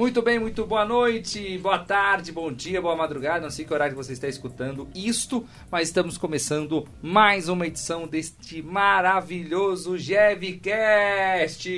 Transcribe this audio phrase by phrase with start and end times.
[0.00, 3.42] Muito bem, muito boa noite, boa tarde, bom dia, boa madrugada.
[3.42, 8.62] Não sei que horário você está escutando isto, mas estamos começando mais uma edição deste
[8.62, 11.68] maravilhoso Jevcast.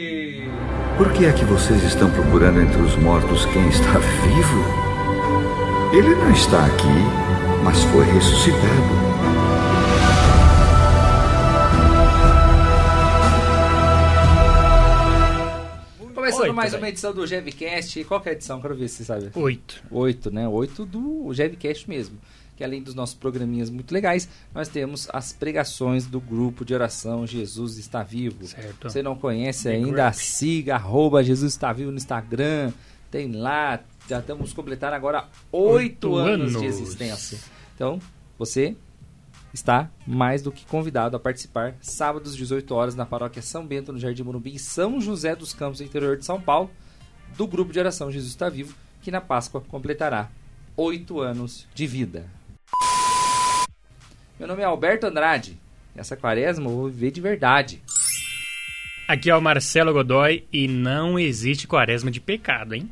[0.97, 4.65] Por que é que vocês estão procurando entre os mortos quem está vivo?
[5.93, 9.12] Ele não está aqui, mas foi ressuscitado.
[16.33, 16.83] Começando Oito, mais velho.
[16.83, 18.05] uma edição do Jevcast.
[18.05, 18.61] Qual que é a edição?
[18.61, 19.31] Quero ver se você sabe.
[19.35, 19.83] Oito.
[19.91, 20.49] Oito, né?
[20.49, 22.19] Oito do Jevcast mesmo.
[22.57, 27.27] Que além dos nossos programinhas muito legais, nós temos as pregações do grupo de oração
[27.27, 28.47] Jesus está vivo.
[28.47, 28.91] Certo.
[28.91, 30.15] Você não conhece The ainda, Group.
[30.15, 32.73] siga arroba Jesus está vivo no Instagram.
[33.11, 36.81] Tem lá, já estamos completando agora oito Oito anos, de anos.
[36.81, 37.39] existência.
[37.75, 37.99] Então,
[38.39, 38.77] você
[39.53, 43.99] está mais do que convidado a participar sábados, 18 horas, na paróquia São Bento, no
[43.99, 46.71] Jardim Morumbi, em São José dos Campos, interior de São Paulo,
[47.37, 50.31] do grupo de oração Jesus está vivo, que na Páscoa completará
[50.77, 52.27] oito anos de vida.
[54.39, 55.59] Meu nome é Alberto Andrade.
[55.95, 57.83] Essa quaresma eu vou viver de verdade.
[59.07, 62.91] Aqui é o Marcelo Godoy e não existe quaresma de pecado, hein?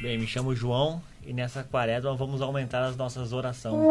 [0.00, 3.74] Bem, me chamo João e nessa quaresma vamos aumentar as nossas orações.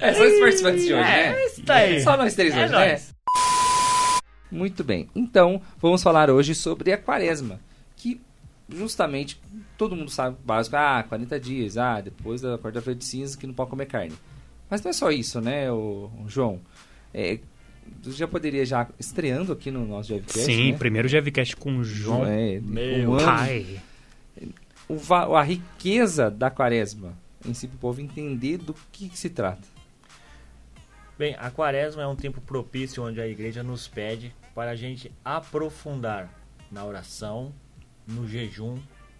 [0.00, 1.44] É, são os participantes de hoje, né?
[1.46, 2.00] isso tá aí.
[2.02, 2.86] Só nós três É hoje, né?
[2.90, 3.14] nóis.
[4.50, 5.08] Muito bem.
[5.14, 7.58] Então, vamos falar hoje sobre a quaresma.
[7.96, 8.20] Que
[8.68, 9.40] justamente
[9.78, 10.76] todo mundo sabe o básico.
[10.76, 11.78] Ah, 40 dias.
[11.78, 14.12] Ah, depois da quarta-feira de cinza que não pode comer carne.
[14.68, 16.60] Mas não é só isso, né, o, João?
[17.12, 17.38] É,
[18.02, 20.78] você já poderia já estreando aqui no nosso Jevcast, Sim, né?
[20.78, 22.26] primeiro Jevcast com o João.
[22.26, 23.80] É, Meu um Pai.
[24.88, 29.30] O a riqueza da quaresma em si para o povo entender do que, que se
[29.30, 29.66] trata.
[31.16, 35.12] Bem, a quaresma é um tempo propício onde a igreja nos pede para a gente
[35.24, 36.28] aprofundar
[36.70, 37.52] na oração,
[38.06, 38.78] no jejum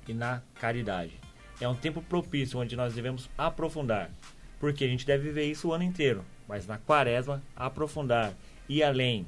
[0.08, 1.12] e na caridade.
[1.60, 4.10] É um tempo propício onde nós devemos aprofundar,
[4.58, 8.32] porque a gente deve viver isso o ano inteiro, mas na quaresma, aprofundar,
[8.68, 9.26] ir além.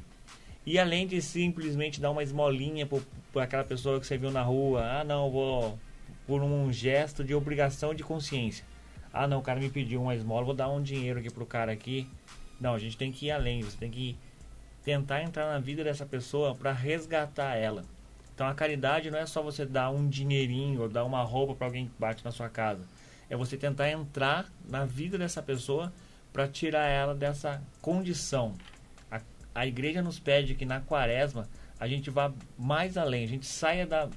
[0.65, 2.89] E além de simplesmente dar uma esmolinha
[3.33, 5.79] para aquela pessoa que você viu na rua, ah não, vou
[6.27, 8.65] por um gesto de obrigação de consciência.
[9.13, 11.73] Ah não, o cara me pediu uma esmola, vou dar um dinheiro aqui pro cara
[11.73, 12.09] aqui.
[12.61, 14.17] Não, a gente tem que ir além, você tem que
[14.85, 17.83] tentar entrar na vida dessa pessoa para resgatar ela.
[18.35, 21.67] Então a caridade não é só você dar um dinheirinho ou dar uma roupa para
[21.67, 22.87] alguém que bate na sua casa.
[23.31, 25.93] É você tentar entrar na vida dessa pessoa
[26.33, 28.55] para tirar ela dessa condição.
[29.11, 29.21] A,
[29.55, 31.49] a igreja nos pede que na quaresma
[31.81, 34.09] a gente vá mais além, a gente saia da,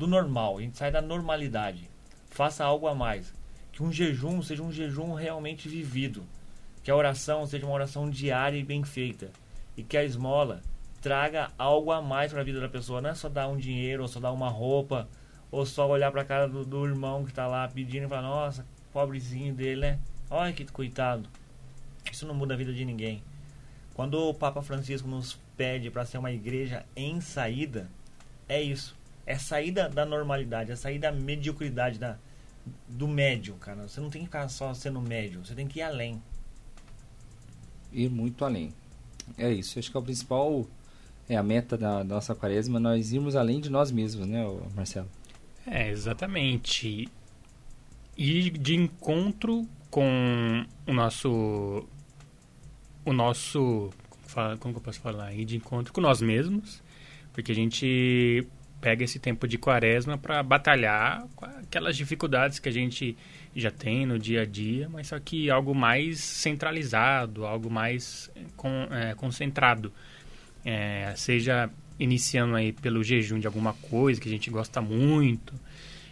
[0.00, 1.86] do normal, a gente saia da normalidade.
[2.30, 3.34] Faça algo a mais.
[3.70, 6.24] Que um jejum seja um jejum realmente vivido.
[6.82, 9.30] Que a oração seja uma oração diária e bem feita.
[9.76, 10.62] E que a esmola
[11.02, 13.02] traga algo a mais para a vida da pessoa.
[13.02, 15.06] Não é só dar um dinheiro, ou só dar uma roupa,
[15.50, 18.22] ou só olhar para a cara do, do irmão que está lá pedindo e falar:
[18.22, 19.98] Nossa, pobrezinho dele, né?
[20.30, 21.28] Olha que coitado.
[22.10, 23.22] Isso não muda a vida de ninguém.
[23.92, 27.90] Quando o Papa Francisco nos pede para ser uma igreja em saída,
[28.48, 28.98] é isso.
[29.30, 32.16] É sair da, da normalidade, é sair da mediocridade, da,
[32.88, 33.86] do médio, cara.
[33.88, 36.20] Você não tem que ficar só sendo médio, você tem que ir além.
[37.92, 38.72] ir muito além.
[39.38, 40.66] É isso, acho que é o principal,
[41.28, 44.42] é a meta da, da nossa quaresma, nós irmos além de nós mesmos, né,
[44.74, 45.08] Marcelo?
[45.66, 47.08] É, exatamente.
[48.16, 51.86] E de encontro com o nosso.
[53.04, 53.90] O nosso.
[54.26, 55.32] fala- Como que eu posso falar?
[55.32, 56.82] Ir de encontro com nós mesmos.
[57.32, 58.46] Porque a gente
[58.80, 63.16] pega esse tempo de quaresma para batalhar com aquelas dificuldades que a gente
[63.54, 68.40] já tem no dia a dia, mas só que algo mais centralizado, algo mais eh,
[68.56, 69.92] con- eh, concentrado.
[70.64, 75.54] É, seja iniciando aí pelo jejum de alguma coisa que a gente gosta muito,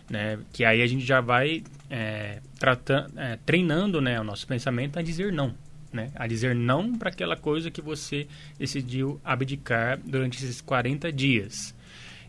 [0.09, 0.39] né?
[0.53, 5.03] Que aí a gente já vai é, tratando, é, treinando, né, o nosso pensamento a
[5.03, 5.55] dizer não,
[5.93, 6.11] né?
[6.15, 8.27] A dizer não para aquela coisa que você
[8.59, 11.75] decidiu abdicar durante esses 40 dias.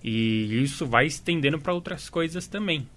[0.04, 2.88] E isso vai estendendo para outras coisas também,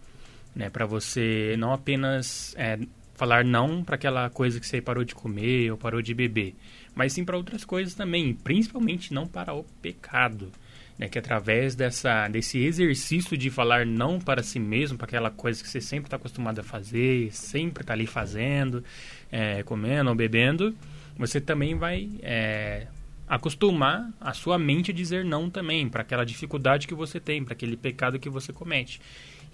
[0.55, 0.71] né?
[0.71, 2.79] Para você não apenas é,
[3.15, 6.55] falar não para aquela coisa que você parou de comer ou parou de beber,
[6.95, 10.51] mas sim para outras coisas também, principalmente não para o pecado,
[10.99, 11.09] né?
[11.09, 15.69] Que através dessa desse exercício de falar não para si mesmo, para aquela coisa que
[15.69, 18.85] você sempre está acostumado a fazer, sempre está ali fazendo,
[19.31, 20.75] é, comendo ou bebendo,
[21.17, 22.87] você também vai é,
[23.35, 27.55] acostumar a sua mente a dizer não também para aquela dificuldade que você tem, para
[27.55, 29.01] aquele pecado que você comete.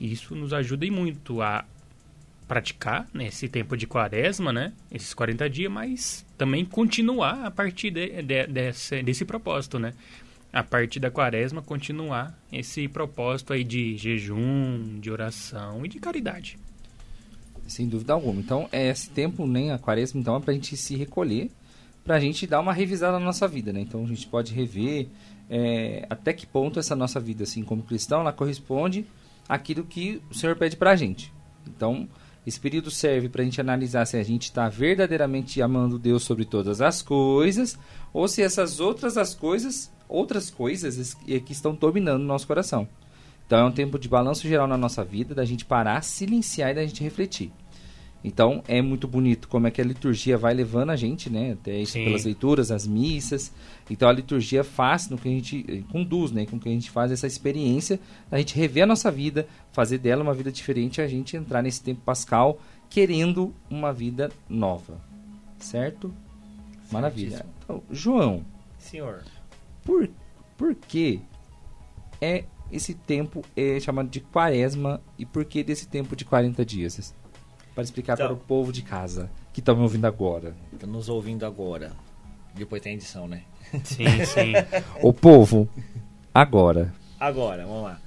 [0.01, 1.65] E isso nos ajuda muito a
[2.49, 4.73] praticar nesse tempo de quaresma, né?
[4.91, 9.95] Esses 40 dias, mas também continuar a partir de, de- desse, desse propósito, né?
[10.51, 16.59] a partir da quaresma, continuar esse propósito aí de jejum, de oração e de caridade.
[17.67, 18.41] Sem dúvida alguma.
[18.41, 21.51] Então, é esse tempo, né, a quaresma, então, é pra gente se recolher,
[22.09, 23.81] pra gente dar uma revisada na nossa vida, né?
[23.81, 25.09] Então, a gente pode rever
[25.51, 29.05] é, até que ponto essa nossa vida, assim, como cristão, ela corresponde
[29.47, 31.31] àquilo que o Senhor pede pra gente.
[31.67, 32.09] Então,
[32.47, 36.47] esse período serve para a gente analisar se a gente está verdadeiramente amando Deus sobre
[36.47, 37.79] todas as coisas
[38.11, 42.89] ou se essas outras as coisas, outras coisas é que estão dominando o nosso coração.
[43.47, 46.75] Então é um tempo de balanço geral na nossa vida, da gente parar, silenciar e
[46.75, 47.53] da gente refletir.
[48.23, 51.53] Então é muito bonito como é que a liturgia vai levando a gente, né?
[51.53, 52.05] Até isso Sim.
[52.05, 53.53] pelas leituras, as missas.
[53.89, 56.45] Então a liturgia faz no que a gente eh, conduz, né?
[56.45, 58.01] Com que a gente faz essa experiência,
[58.31, 61.83] a gente rever a nossa vida, fazer dela uma vida diferente, a gente entrar nesse
[61.83, 62.61] tempo pascal
[62.91, 65.01] querendo uma vida nova.
[65.59, 66.13] Certo?
[66.91, 67.47] Maravilha.
[67.63, 68.45] Então, João,
[68.79, 69.23] Senhor,
[69.85, 70.09] por,
[70.57, 71.21] por que
[72.21, 77.15] é esse tempo é chamado de quaresma e por que desse tempo de 40 dias?
[77.79, 78.27] Para explicar Então.
[78.27, 80.53] para o povo de casa que estão me ouvindo agora.
[80.81, 81.93] tá nos ouvindo agora.
[82.53, 83.45] Depois tem edição, né?
[83.85, 84.53] Sim, sim.
[85.01, 85.69] O povo,
[86.35, 86.93] agora.
[87.21, 88.01] Agora, vamos lá.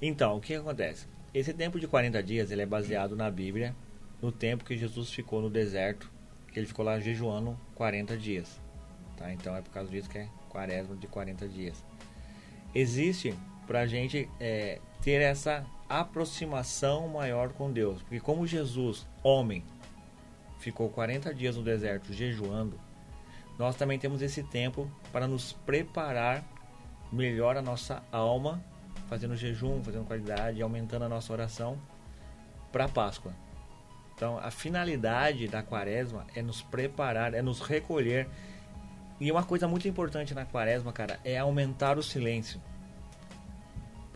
[0.00, 1.06] Então, o que acontece?
[1.34, 3.76] Esse tempo de 40 dias, ele é baseado na Bíblia,
[4.22, 6.10] no tempo que Jesus ficou no deserto,
[6.50, 8.58] que ele ficou lá jejuando 40 dias.
[9.14, 9.30] Tá?
[9.30, 11.84] Então é por causa disso que é quaresma de 40 dias.
[12.74, 13.34] Existe
[13.66, 18.02] pra gente é, ter essa aproximação maior com Deus.
[18.02, 19.62] Porque como Jesus, homem,
[20.58, 22.76] ficou 40 dias no deserto jejuando,
[23.56, 26.44] nós também temos esse tempo para nos preparar
[27.12, 28.60] melhor a nossa alma,
[29.06, 31.78] fazendo jejum, fazendo qualidade, aumentando a nossa oração
[32.72, 33.32] para a Páscoa.
[34.12, 38.28] Então, a finalidade da quaresma é nos preparar, é nos recolher.
[39.20, 42.60] E uma coisa muito importante na quaresma, cara, é aumentar o silêncio.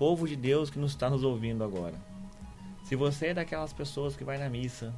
[0.00, 1.92] Povo de Deus que nos está nos ouvindo agora.
[2.84, 4.94] Se você é daquelas pessoas que vai na missa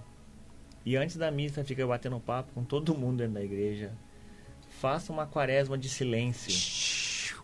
[0.87, 3.91] e antes da missa fica batendo papo com todo mundo dentro da igreja,
[4.81, 7.43] faça uma quaresma de silêncio.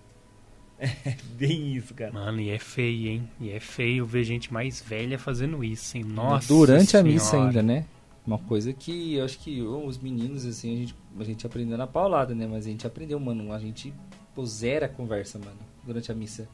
[1.36, 2.12] Bem isso, cara.
[2.12, 3.28] Mano, e é feio, hein?
[3.40, 6.04] E é feio ver gente mais velha fazendo isso, hein?
[6.04, 7.48] Nossa Durante a missa Senhora.
[7.48, 7.84] ainda, né?
[8.24, 11.76] Uma coisa que eu acho que eu, os meninos, assim, a gente, a gente aprendeu
[11.76, 12.46] na paulada, né?
[12.46, 13.52] Mas a gente aprendeu, mano.
[13.52, 13.92] A gente
[14.32, 16.48] pô, zera a conversa, mano, durante a missa.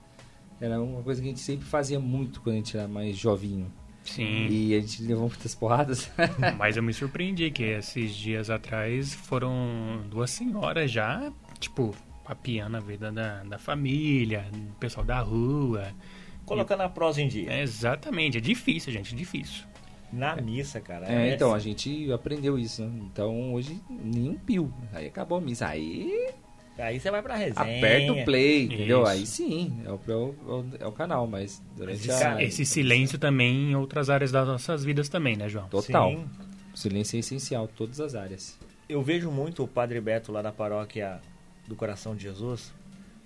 [0.61, 3.71] Era uma coisa que a gente sempre fazia muito quando a gente era mais jovinho.
[4.05, 4.47] Sim.
[4.49, 6.11] E a gente levou muitas porradas.
[6.59, 12.81] Mas eu me surpreendi que esses dias atrás foram duas senhoras já, tipo, papiando a
[12.81, 15.89] vida da, da família, do pessoal da rua.
[16.45, 17.51] Colocando a prosa em dia.
[17.51, 19.65] É, exatamente, é difícil, gente, é difícil.
[20.13, 21.11] Na missa, cara.
[21.11, 21.71] É, então, a assim.
[21.71, 23.01] gente aprendeu isso, né?
[23.11, 24.73] Então, hoje, nenhum pio.
[24.93, 25.67] Aí acabou a missa.
[25.67, 26.29] Aí,
[26.79, 27.79] Aí você vai pra resenha.
[27.79, 29.03] aperta o play, entendeu?
[29.03, 29.11] Isso.
[29.11, 32.43] Aí sim, é o, é o, é o canal, mas durante Mas, a...
[32.43, 35.69] Esse silêncio também em outras áreas das nossas vidas também, né, João?
[35.69, 36.11] Total.
[36.11, 36.29] Sim.
[36.75, 38.59] O silêncio é essencial, todas as áreas.
[38.89, 41.21] Eu vejo muito o Padre Beto lá da paróquia
[41.69, 42.73] do Coração de Jesus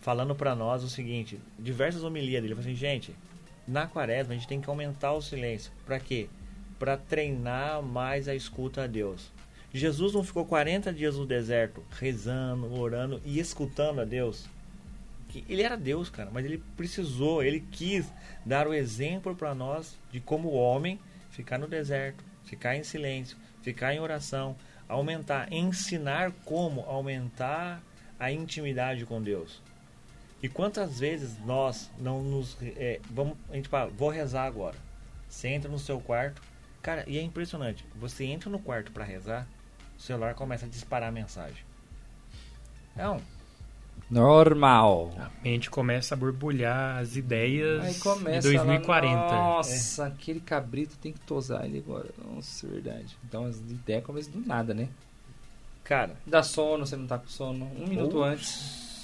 [0.01, 3.15] falando pra nós o seguinte, diversas homilias dele, ele falou assim, gente,
[3.67, 5.73] na quaresma a gente tem que aumentar o silêncio.
[5.85, 6.29] Pra quê?
[6.79, 9.31] Pra treinar mais a escuta a Deus.
[9.73, 14.47] Jesus não ficou 40 dias no deserto rezando, orando e escutando a Deus.
[15.49, 18.07] Ele era Deus, cara, mas ele precisou, ele quis
[18.47, 20.99] dar o exemplo pra nós de como o homem
[21.31, 24.57] ficar no deserto, ficar em silêncio, ficar em oração,
[24.89, 27.83] aumentar, ensinar como aumentar
[28.19, 29.61] a intimidade com Deus.
[30.43, 32.57] E quantas vezes nós não nos.
[32.63, 34.77] é, vamos, a gente fala, vou rezar agora.
[35.29, 36.41] Você entra no seu quarto.
[36.81, 37.85] Cara, e é impressionante.
[37.97, 39.47] Você entra no quarto para rezar,
[39.99, 41.63] o celular começa a disparar mensagem.
[42.97, 43.21] Não,
[44.11, 45.13] Normal.
[45.19, 49.15] A mente começa a borbulhar as ideias Aí de começa 2040.
[49.17, 52.09] Lá, Nossa, aquele cabrito tem que tosar ele agora.
[52.25, 53.17] Nossa, é verdade.
[53.27, 54.89] Então as ideias começam do nada, né?
[55.85, 57.65] cara, Dá sono, você não tá com sono.
[57.77, 58.49] Um minuto Ou- antes,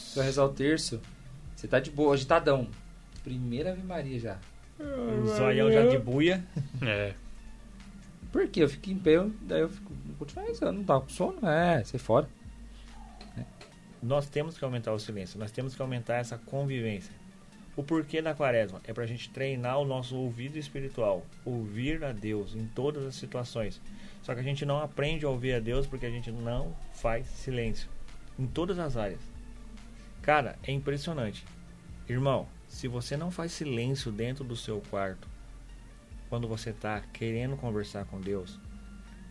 [0.08, 1.00] você vai rezar o terço.
[1.56, 2.68] Você tá de boa, agitadão.
[3.22, 4.38] Primeira Ave Maria já.
[4.78, 6.44] o zoião já de buia.
[6.82, 7.14] É,
[8.32, 8.62] Por quê?
[8.64, 9.92] Eu fico em pé, daí eu fico.
[10.18, 11.46] Continuar rezando, não tá com sono?
[11.48, 12.28] É, sai fora.
[14.02, 17.12] Nós temos que aumentar o silêncio, nós temos que aumentar essa convivência.
[17.76, 22.12] O porquê da quaresma é para a gente treinar o nosso ouvido espiritual, ouvir a
[22.12, 23.80] Deus em todas as situações.
[24.22, 27.26] Só que a gente não aprende a ouvir a Deus porque a gente não faz
[27.26, 27.88] silêncio
[28.38, 29.20] em todas as áreas.
[30.22, 31.44] Cara, é impressionante.
[32.08, 35.28] Irmão, se você não faz silêncio dentro do seu quarto,
[36.28, 38.58] quando você está querendo conversar com Deus,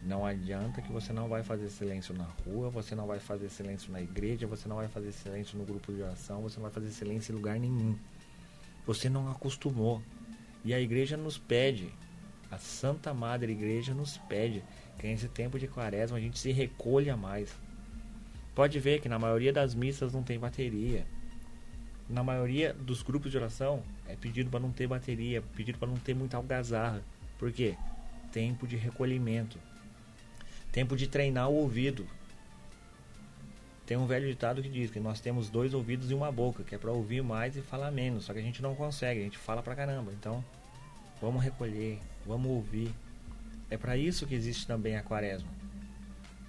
[0.06, 3.90] Não adianta que você não vai fazer silêncio na rua, você não vai fazer silêncio
[3.92, 6.90] na igreja, você não vai fazer silêncio no grupo de oração, você não vai fazer
[6.90, 7.98] silêncio em lugar nenhum.
[8.86, 10.02] Você não acostumou.
[10.66, 11.90] E a igreja nos pede,
[12.52, 14.62] a Santa Madre Igreja nos pede
[15.00, 17.56] que nesse tempo de quaresma a gente se recolha mais.
[18.54, 21.06] Pode ver que na maioria das missas não tem bateria.
[22.10, 25.98] Na maioria dos grupos de oração é pedido para não ter bateria, pedido para não
[25.98, 27.02] ter muita algazarra.
[27.40, 27.76] Por quê?
[28.32, 29.58] Tempo de recolhimento.
[30.74, 32.08] Tempo de treinar o ouvido.
[33.86, 36.74] Tem um velho ditado que diz que nós temos dois ouvidos e uma boca, que
[36.74, 38.26] é para ouvir mais e falar menos.
[38.26, 40.12] Só que a gente não consegue, a gente fala pra caramba.
[40.12, 40.44] Então,
[41.22, 42.92] vamos recolher, vamos ouvir.
[43.70, 45.50] É para isso que existe também a quaresma.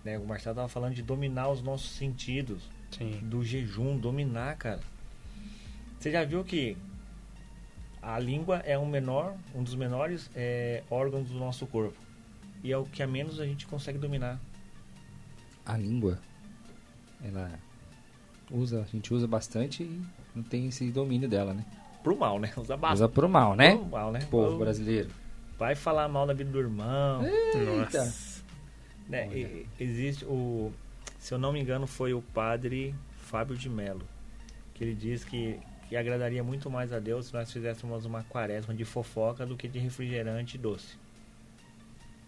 [0.02, 0.18] Né?
[0.18, 2.62] O Marcelo estava falando de dominar os nossos sentidos.
[2.92, 3.20] Sim.
[3.24, 4.80] Do jejum, dominar, cara.
[6.00, 6.78] Você já viu que
[8.00, 12.03] a língua é um menor, um dos menores é, órgãos do nosso corpo.
[12.64, 14.40] E é o que a menos a gente consegue dominar.
[15.66, 16.18] A língua,
[17.22, 17.52] ela
[18.50, 20.02] usa, a gente usa bastante e
[20.34, 21.64] não tem esse domínio dela, né?
[22.02, 22.52] Pro mal, né?
[22.56, 22.96] Usa bastante.
[22.96, 23.76] Usa pro mal, né?
[23.76, 24.20] Pro mal, né?
[24.30, 25.10] Povo Ô, brasileiro.
[25.58, 27.22] Vai falar mal da vida do irmão.
[27.22, 28.04] Eita.
[29.08, 29.26] Né?
[29.28, 29.36] Olha.
[29.36, 30.72] E- Existe o.
[31.18, 34.06] Se eu não me engano, foi o padre Fábio de Mello.
[34.72, 38.74] Que ele diz que, que agradaria muito mais a Deus se nós fizéssemos uma quaresma
[38.74, 40.96] de fofoca do que de refrigerante doce.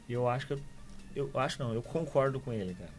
[0.08, 0.52] E eu acho que.
[1.14, 2.92] Eu, eu acho não, eu concordo com ele, cara.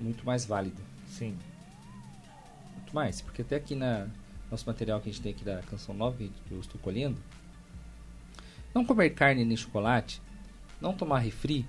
[0.00, 0.80] Muito mais válido.
[1.06, 1.36] Sim.
[2.76, 3.20] Muito mais.
[3.20, 4.08] Porque até aqui na
[4.50, 7.16] nosso material que a gente tem aqui da canção 9, que eu estou colhendo.
[8.74, 10.20] Não comer carne nem chocolate.
[10.80, 11.66] Não tomar refri.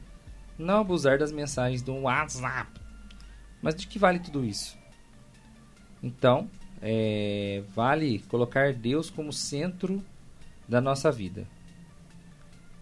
[0.57, 2.69] Não abusar das mensagens do WhatsApp.
[3.61, 4.77] Mas de que vale tudo isso?
[6.01, 6.49] Então,
[6.81, 10.03] é, vale colocar Deus como centro
[10.67, 11.47] da nossa vida.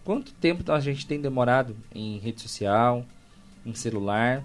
[0.04, 3.06] Quanto tempo a gente tem demorado em rede social,
[3.64, 4.44] em celular?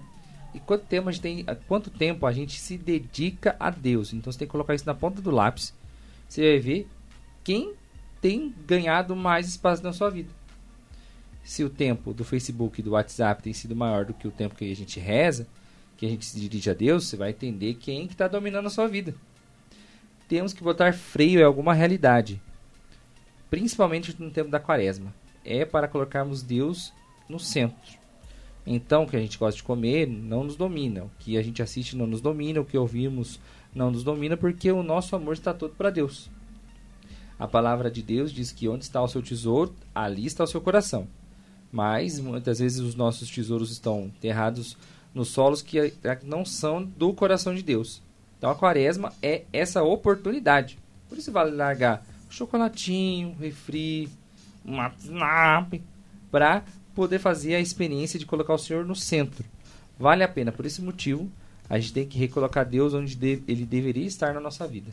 [0.54, 4.12] E quanto tempo a gente tem, quanto tempo a gente se dedica a Deus?
[4.12, 5.74] Então você tem que colocar isso na ponta do lápis.
[6.28, 6.88] Você vai ver
[7.42, 7.74] quem
[8.20, 10.30] tem ganhado mais espaço na sua vida.
[11.42, 14.54] Se o tempo do Facebook e do WhatsApp tem sido maior do que o tempo
[14.54, 15.46] que a gente reza,
[15.96, 18.70] que a gente se dirige a Deus, você vai entender quem que está dominando a
[18.70, 19.14] sua vida.
[20.28, 22.40] Temos que botar freio em alguma realidade,
[23.48, 25.12] principalmente no tempo da quaresma.
[25.44, 26.92] É para colocarmos Deus
[27.28, 27.98] no centro.
[28.66, 31.62] Então, o que a gente gosta de comer não nos domina, o que a gente
[31.62, 33.40] assiste não nos domina, o que ouvimos
[33.74, 36.28] não nos domina, porque o nosso amor está todo para Deus.
[37.38, 40.60] A palavra de Deus diz que onde está o seu tesouro, ali está o seu
[40.60, 41.06] coração.
[41.70, 44.76] Mas muitas vezes os nossos tesouros estão enterrados
[45.14, 48.02] nos solos que eh, não são do coração de Deus.
[48.36, 50.78] Então a quaresma é essa oportunidade.
[51.08, 54.08] Por isso vale largar o chocolatinho, o refri,
[54.68, 55.74] uma snap,
[56.30, 56.62] para
[56.94, 59.44] poder fazer a experiência de colocar o Senhor no centro.
[59.98, 60.52] Vale a pena.
[60.52, 61.30] Por esse motivo,
[61.68, 64.90] a gente tem que recolocar Deus onde de- ele deveria estar na nossa vida.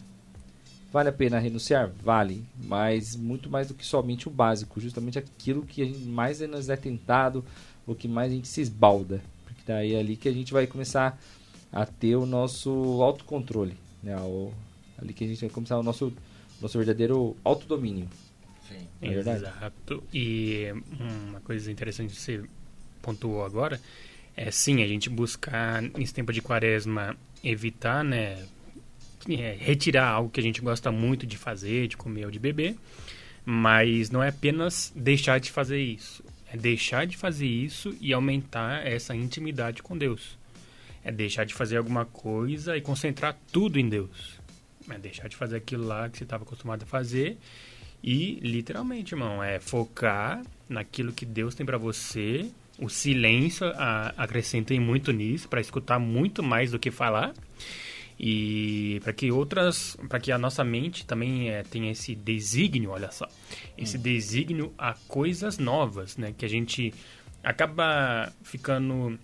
[0.91, 1.91] Vale a pena renunciar?
[2.01, 6.39] Vale, mas muito mais do que somente o básico, justamente aquilo que a gente mais
[6.39, 7.43] nos é tentado,
[7.85, 9.21] o que mais a gente se esbalda.
[9.43, 11.19] Porque daí é ali que a gente vai começar
[11.71, 12.69] a ter o nosso
[13.01, 14.15] autocontrole, né?
[14.21, 14.53] O,
[14.97, 16.13] ali que a gente vai começar o nosso,
[16.61, 18.07] nosso verdadeiro autodomínio.
[18.67, 18.87] Sim.
[19.01, 19.39] É verdade?
[19.39, 20.03] Exato.
[20.13, 20.67] E
[20.99, 22.43] uma coisa interessante que você
[23.01, 23.79] pontuou agora
[24.35, 28.45] é sim a gente buscar nesse tempo de quaresma evitar, né,
[29.29, 32.75] é, retirar algo que a gente gosta muito de fazer, de comer ou de beber,
[33.45, 38.85] mas não é apenas deixar de fazer isso, é deixar de fazer isso e aumentar
[38.85, 40.37] essa intimidade com Deus.
[41.03, 44.39] É deixar de fazer alguma coisa e concentrar tudo em Deus.
[44.89, 47.37] É deixar de fazer aquilo lá que você estava acostumado a fazer
[48.07, 52.51] e, literalmente, irmão, é focar naquilo que Deus tem para você.
[52.77, 57.33] O silêncio a, acrescentem muito nisso, para escutar muito mais do que falar.
[58.19, 63.11] E para que outras, para que a nossa mente também é, tenha esse desígnio, olha
[63.11, 63.27] só,
[63.75, 66.31] esse desígnio a coisas novas, né?
[66.37, 66.93] Que a gente
[67.43, 69.17] acaba ficando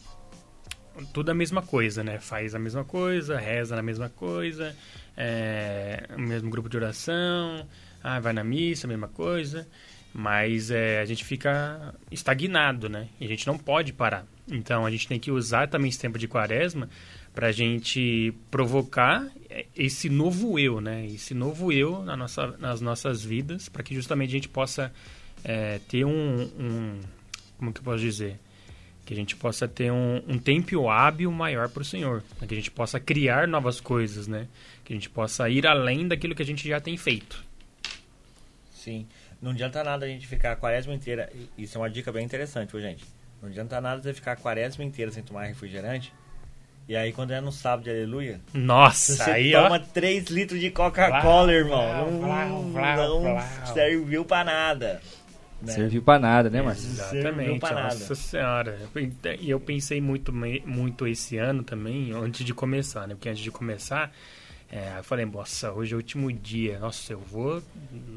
[1.14, 2.18] tudo a mesma coisa, né?
[2.20, 4.76] Faz a mesma coisa, reza na mesma coisa,
[5.16, 7.68] é, o mesmo grupo de oração,
[8.04, 9.68] ah, vai na missa, mesma coisa,
[10.14, 13.08] mas é, a gente fica estagnado, né?
[13.20, 14.26] E a gente não pode parar.
[14.50, 16.90] Então a gente tem que usar também esse tempo de quaresma
[17.34, 19.26] para a gente provocar
[19.76, 21.06] esse novo eu, né?
[21.06, 24.92] Esse novo eu na nossa, nas nossas vidas, para que justamente a gente possa
[25.44, 27.00] é, ter um, um,
[27.58, 28.38] como que eu posso dizer?
[29.06, 32.54] Que a gente possa ter um, um tempo hábil maior para o Senhor, para que
[32.54, 34.48] a gente possa criar novas coisas, né?
[34.84, 37.51] Que a gente possa ir além daquilo que a gente já tem feito.
[38.84, 39.06] Sim.
[39.42, 41.30] Não adianta nada a gente ficar a quaresma inteira.
[41.58, 43.04] Isso é uma dica bem interessante, viu, gente.
[43.42, 46.12] Não adianta nada você ficar a quaresma inteira sem tomar refrigerante.
[46.88, 49.80] E aí quando é no sábado de aleluia, Nossa, você aí toma ó.
[49.94, 51.78] 3 litros de Coca-Cola, irmão.
[51.80, 53.74] vlau, vlau, vlau, não vlau.
[53.74, 55.02] serviu pra nada.
[55.62, 55.74] né?
[55.74, 56.58] Serviu pra nada, né?
[56.74, 57.94] Serviu Exatamente, pra nada.
[57.94, 58.80] nossa senhora.
[59.40, 63.14] E eu pensei muito, muito esse ano também, antes de começar, né?
[63.14, 64.12] Porque antes de começar,
[64.72, 66.80] é, eu falei, nossa, hoje é o último dia.
[66.80, 67.62] Nossa, eu vou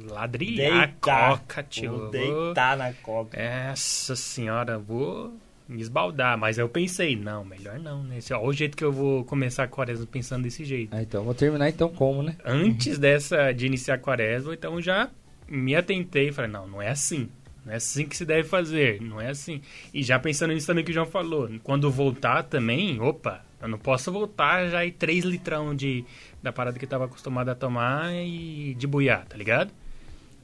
[0.08, 1.32] ladrilhar Deitar.
[1.32, 1.90] a coca, tio.
[1.90, 3.36] Vou deitar na Coca.
[3.36, 5.36] Essa senhora, vou
[5.68, 6.38] me esbaldar.
[6.38, 8.18] Mas eu pensei, não, melhor não, né?
[8.18, 10.94] Esse, ó, o jeito que eu vou começar a quaresma pensando desse jeito.
[10.94, 12.36] Ah, então vou terminar então como, né?
[12.44, 15.10] Antes dessa, de iniciar a quaresma, então já
[15.48, 17.28] me atentei e falei, não, não é assim.
[17.66, 19.60] Não é assim que se deve fazer, não é assim.
[19.92, 23.78] E já pensando nisso também que o João falou, quando voltar também, opa, eu não
[23.78, 26.04] posso voltar já e 3 litrão de,
[26.44, 29.72] da parada que eu tava acostumado a tomar e de buiar, tá ligado?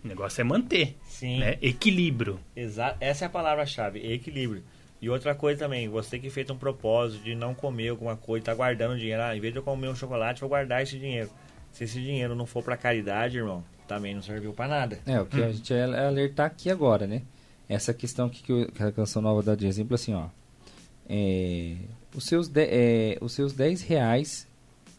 [0.02, 1.38] O negócio é manter, Sim.
[1.40, 1.59] né?
[1.61, 2.40] Equilíbrio.
[2.57, 4.62] Exa essa é a palavra-chave, equilíbrio.
[5.02, 8.54] E outra coisa também, você que fez um propósito de não comer alguma coisa, tá
[8.54, 11.30] guardando dinheiro, ah, em vez de eu comer um chocolate, vou guardar esse dinheiro.
[11.73, 14.99] Se esse dinheiro não for pra caridade, irmão, também não serviu pra nada.
[15.07, 17.23] É, o que a gente é é alertar aqui agora, né?
[17.69, 20.26] Essa questão aqui que, eu- que a canção nova dá de exemplo, assim, ó.
[21.09, 21.76] É,
[22.14, 24.47] os, seus de- é, os seus 10 reais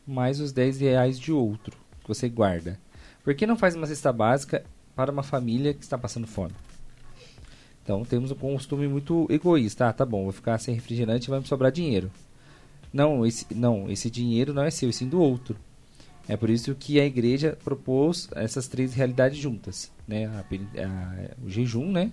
[0.06, 2.80] mais os 10 reais de outro que você guarda.
[3.24, 4.64] Por que não faz uma cesta básica
[4.96, 6.54] para uma família que está passando fome?
[7.84, 9.88] Então temos um costume muito egoísta.
[9.88, 12.12] Ah, tá bom, vou ficar sem refrigerante e vai me sobrar dinheiro.
[12.94, 15.56] Não, esse, não, esse dinheiro não é seu, e sim do outro.
[16.28, 20.26] É por isso que a igreja propôs essas três realidades juntas, né?
[20.28, 22.12] A a- o jejum, né?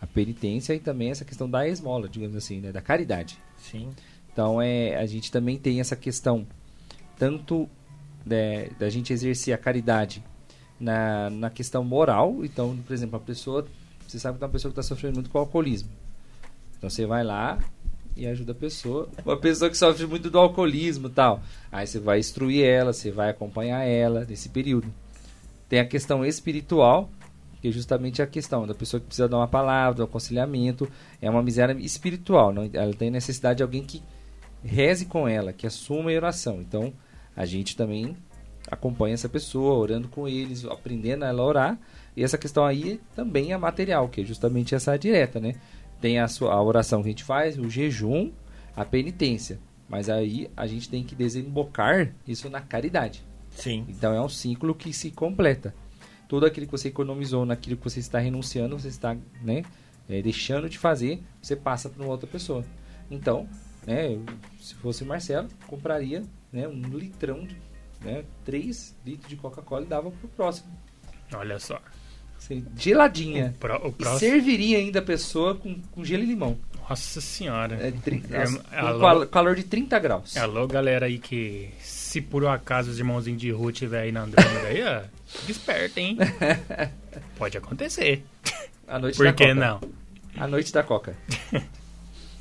[0.00, 2.72] A penitência e também essa questão da esmola, digamos assim, né?
[2.72, 3.38] Da caridade.
[3.58, 3.90] Sim.
[4.32, 6.46] Então é, a gente também tem essa questão
[7.22, 7.68] tanto
[8.26, 10.24] né, da gente exercer a caridade
[10.80, 12.44] na, na questão moral.
[12.44, 13.64] Então, por exemplo, a pessoa,
[14.04, 15.88] você sabe que é uma pessoa que está sofrendo muito com o alcoolismo.
[16.76, 17.60] Então você vai lá
[18.16, 19.08] e ajuda a pessoa.
[19.24, 21.40] Uma pessoa que sofre muito do alcoolismo tal.
[21.70, 24.92] Aí você vai instruir ela, você vai acompanhar ela nesse período.
[25.68, 27.08] Tem a questão espiritual,
[27.60, 30.90] que é justamente a questão da pessoa que precisa dar uma palavra, do aconselhamento.
[31.20, 32.52] É uma miséria espiritual.
[32.52, 32.68] Não?
[32.72, 34.02] Ela tem necessidade de alguém que
[34.64, 36.60] reze com ela, que assuma a oração.
[36.60, 36.92] Então,
[37.36, 38.16] a gente também
[38.70, 41.78] acompanha essa pessoa, orando com eles, aprendendo ela a orar.
[42.16, 45.54] E essa questão aí também é material, que é justamente essa direta, né?
[46.00, 48.30] Tem a, sua, a oração que a gente faz, o jejum,
[48.76, 49.58] a penitência.
[49.88, 53.22] Mas aí a gente tem que desembocar isso na caridade.
[53.50, 53.84] Sim.
[53.88, 55.74] Então é um ciclo que se completa.
[56.28, 59.62] Tudo aquilo que você economizou naquilo que você está renunciando, você está né,
[60.08, 62.64] eh, deixando de fazer, você passa para uma outra pessoa.
[63.10, 63.46] Então,
[63.86, 64.18] né,
[64.58, 67.56] se fosse Marcelo, compraria né, um litrão, de,
[68.00, 70.68] né, 3 litros de Coca-Cola e dava para o próximo.
[71.34, 71.80] Olha só.
[72.38, 73.54] Seria Geladinha.
[73.56, 74.18] O, pró- o E próximo.
[74.18, 76.58] serviria ainda a pessoa com, com gelo e limão.
[76.90, 77.76] Nossa senhora.
[77.76, 78.44] É, tri- É,
[78.80, 79.00] com alô?
[79.00, 80.36] cal- calor de 30 graus.
[80.36, 84.22] Alô, galera aí que se por um acaso os irmãozinhos de Ruth estiver aí na
[84.24, 86.18] Andrômeda aí, ó, fica esperto, hein?
[87.38, 88.24] Pode acontecer.
[88.88, 89.54] A noite Por da que Coca.
[89.54, 89.80] não?
[90.36, 91.16] A noite da Coca.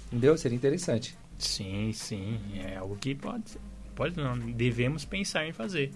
[0.08, 0.38] Entendeu?
[0.38, 1.15] Seria interessante.
[1.38, 2.39] Sim, sim.
[2.65, 3.60] É algo que pode ser.
[3.95, 4.38] Pode não.
[4.38, 5.91] Devemos pensar em fazer.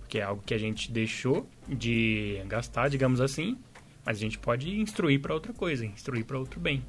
[0.00, 3.58] Porque é algo que a gente deixou de gastar, digamos assim,
[4.04, 6.84] mas a gente pode instruir para outra coisa, instruir para outro bem.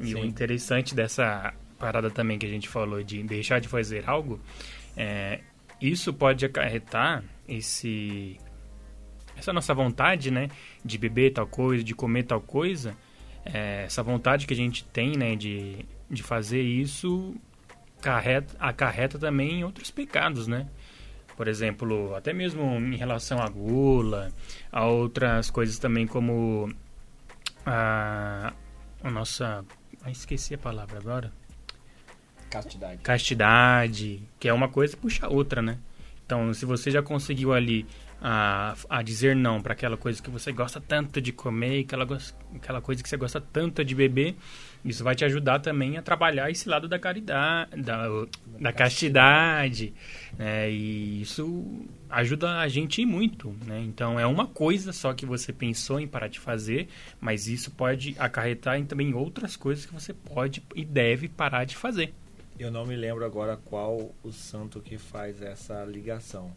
[0.00, 0.26] E o Sim.
[0.26, 4.40] interessante dessa parada também que a gente falou de deixar de fazer algo,
[4.96, 5.40] é,
[5.80, 8.36] isso pode acarretar esse
[9.36, 10.48] essa nossa vontade, né,
[10.84, 12.96] de beber tal coisa, de comer tal coisa,
[13.44, 17.36] é, essa vontade que a gente tem, né, de, de fazer isso
[18.00, 20.66] carreta, acarreta também em outros pecados, né?
[21.36, 24.32] Por exemplo, até mesmo em relação à gula,
[24.72, 26.72] a outras coisas também como
[27.64, 28.52] a,
[29.02, 29.64] a nossa...
[30.02, 31.32] Ah, esqueci a palavra agora.
[32.50, 33.02] Castidade.
[33.02, 35.78] Castidade, que é uma coisa puxa a outra, né?
[36.24, 37.86] Então, se você já conseguiu ali
[38.20, 42.06] a, a dizer não para aquela coisa que você gosta tanto de comer, aquela,
[42.54, 44.36] aquela coisa que você gosta tanto de beber,
[44.84, 48.06] isso vai te ajudar também a trabalhar esse lado da caridade, da,
[48.60, 49.92] da castidade,
[50.38, 50.70] né?
[50.70, 53.80] E isso ajuda a gente muito, né?
[53.80, 56.88] Então, é uma coisa só que você pensou em parar de fazer,
[57.20, 61.76] mas isso pode acarretar em também outras coisas que você pode e deve parar de
[61.76, 62.14] fazer.
[62.58, 66.54] Eu não me lembro agora qual o santo que faz essa ligação.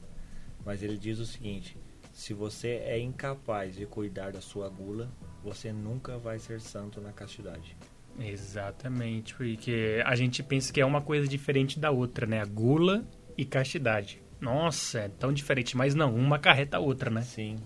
[0.66, 1.78] Mas ele diz o seguinte:
[2.14, 5.10] se você é incapaz de cuidar da sua gula,
[5.44, 7.76] você nunca vai ser santo na castidade.
[8.20, 12.42] Exatamente, porque a gente pensa que é uma coisa diferente da outra, né?
[12.42, 13.04] A gula
[13.38, 14.22] e castidade.
[14.40, 17.22] Nossa, é tão diferente, mas não, uma carreta a outra, né?
[17.22, 17.58] Sim.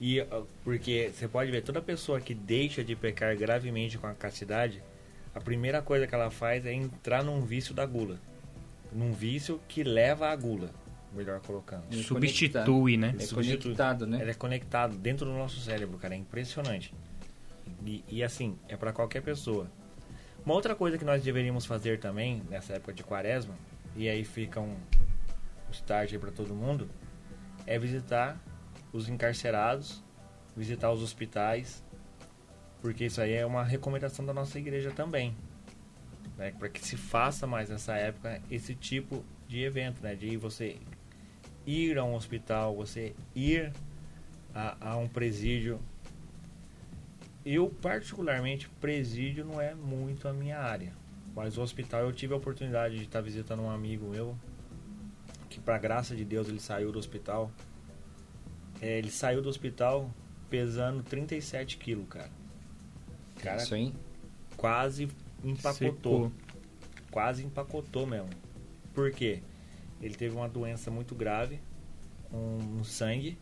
[0.00, 0.24] E
[0.64, 4.82] porque você pode ver, toda pessoa que deixa de pecar gravemente com a castidade,
[5.34, 8.18] a primeira coisa que ela faz é entrar num vício da gula.
[8.92, 10.70] Num vício que leva à gula,
[11.14, 11.94] melhor colocando.
[11.94, 13.14] Substitui, né?
[13.16, 13.62] É Substitui.
[13.62, 14.20] conectado, né?
[14.20, 16.14] Ele é conectado dentro do nosso cérebro, cara.
[16.14, 16.92] É impressionante.
[17.84, 19.70] E, e assim, é para qualquer pessoa.
[20.44, 23.54] Uma outra coisa que nós deveríamos fazer também, nessa época de quaresma,
[23.94, 26.88] e aí fica um, um aí pra todo mundo,
[27.66, 28.40] é visitar
[28.92, 30.02] os encarcerados,
[30.56, 31.82] visitar os hospitais,
[32.80, 35.34] porque isso aí é uma recomendação da nossa igreja também.
[36.36, 36.52] Né?
[36.58, 40.14] Para que se faça mais nessa época esse tipo de evento, né?
[40.14, 40.76] De você
[41.66, 43.72] ir a um hospital, você ir
[44.54, 45.80] a, a um presídio.
[47.44, 50.92] Eu, particularmente, presídio não é muito a minha área.
[51.34, 54.36] Mas o hospital eu tive a oportunidade de estar visitando um amigo meu,
[55.48, 57.50] que, para graça de Deus, ele saiu do hospital.
[58.80, 60.10] É, ele saiu do hospital
[60.48, 62.30] pesando 37 quilos, cara.
[63.40, 63.92] Cara, Isso aí.
[64.56, 65.08] quase
[65.42, 66.24] empacotou.
[66.24, 66.32] Secou.
[67.10, 68.30] Quase empacotou mesmo.
[68.94, 69.42] Por quê?
[70.00, 71.60] Ele teve uma doença muito grave
[72.32, 73.38] um, no sangue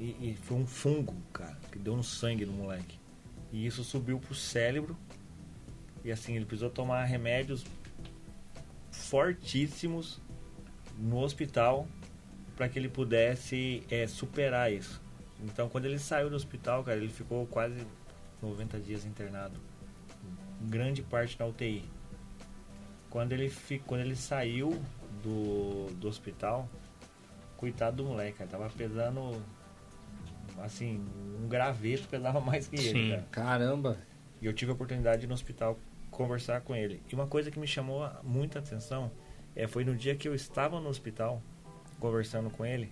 [0.00, 2.98] e, e foi um fungo, cara, que deu no sangue do moleque.
[3.52, 4.96] E isso subiu pro cérebro
[6.02, 7.64] e assim, ele precisou tomar remédios
[8.90, 10.20] fortíssimos
[10.96, 11.86] no hospital
[12.56, 15.00] para que ele pudesse é, superar isso.
[15.42, 17.86] Então, quando ele saiu do hospital, cara, ele ficou quase
[18.42, 19.58] 90 dias internado.
[20.62, 21.84] Grande parte na UTI.
[23.08, 23.52] Quando ele,
[23.86, 24.80] quando ele saiu
[25.22, 26.68] do, do hospital,
[27.56, 29.42] coitado do moleque, cara, tava pesando.
[30.62, 31.04] Assim,
[31.42, 33.10] um graveto pesava mais que ele, Sim.
[33.10, 33.26] cara.
[33.30, 33.98] Caramba.
[34.40, 35.78] E eu tive a oportunidade de ir no hospital
[36.10, 37.02] conversar com ele.
[37.10, 39.10] E uma coisa que me chamou muita atenção
[39.54, 41.42] é, foi no dia que eu estava no hospital
[41.98, 42.90] conversando com ele,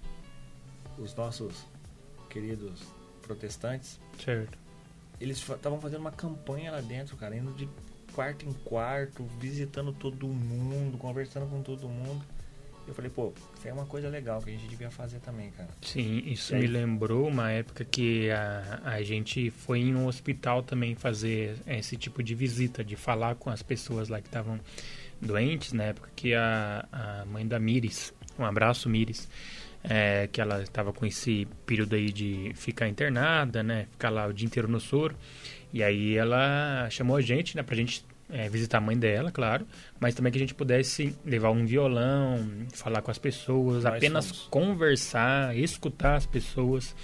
[0.99, 1.67] os nossos
[2.29, 2.83] queridos
[3.23, 4.59] protestantes, Certo.
[5.21, 7.69] eles estavam fazendo uma campanha lá dentro, cara, indo de
[8.15, 12.25] quarto em quarto, visitando todo mundo, conversando com todo mundo.
[12.89, 15.69] Eu falei, pô, isso é uma coisa legal que a gente devia fazer também, cara.
[15.83, 16.63] Sim, isso aí?
[16.63, 21.99] me lembrou uma época que a, a gente foi em um hospital também fazer esse
[21.99, 24.59] tipo de visita, de falar com as pessoas lá que estavam
[25.21, 29.29] doentes, na época que a, a mãe da Miris, um abraço Miris,
[29.85, 34.33] é, que ela estava com esse período aí de ficar internada, né, ficar lá o
[34.33, 35.15] dia inteiro no soro,
[35.73, 39.67] e aí ela chamou a gente, né, pra gente é, visitar a mãe dela, claro,
[39.99, 44.33] mas também que a gente pudesse levar um violão, falar com as pessoas, Nós apenas
[44.51, 46.95] conversar, escutar as pessoas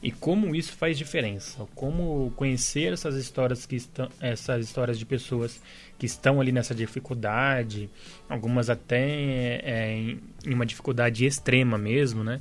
[0.00, 5.60] e como isso faz diferença, como conhecer essas histórias que estão, essas histórias de pessoas
[5.98, 7.90] que estão ali nessa dificuldade,
[8.28, 12.40] algumas até é, em, em uma dificuldade extrema mesmo, né?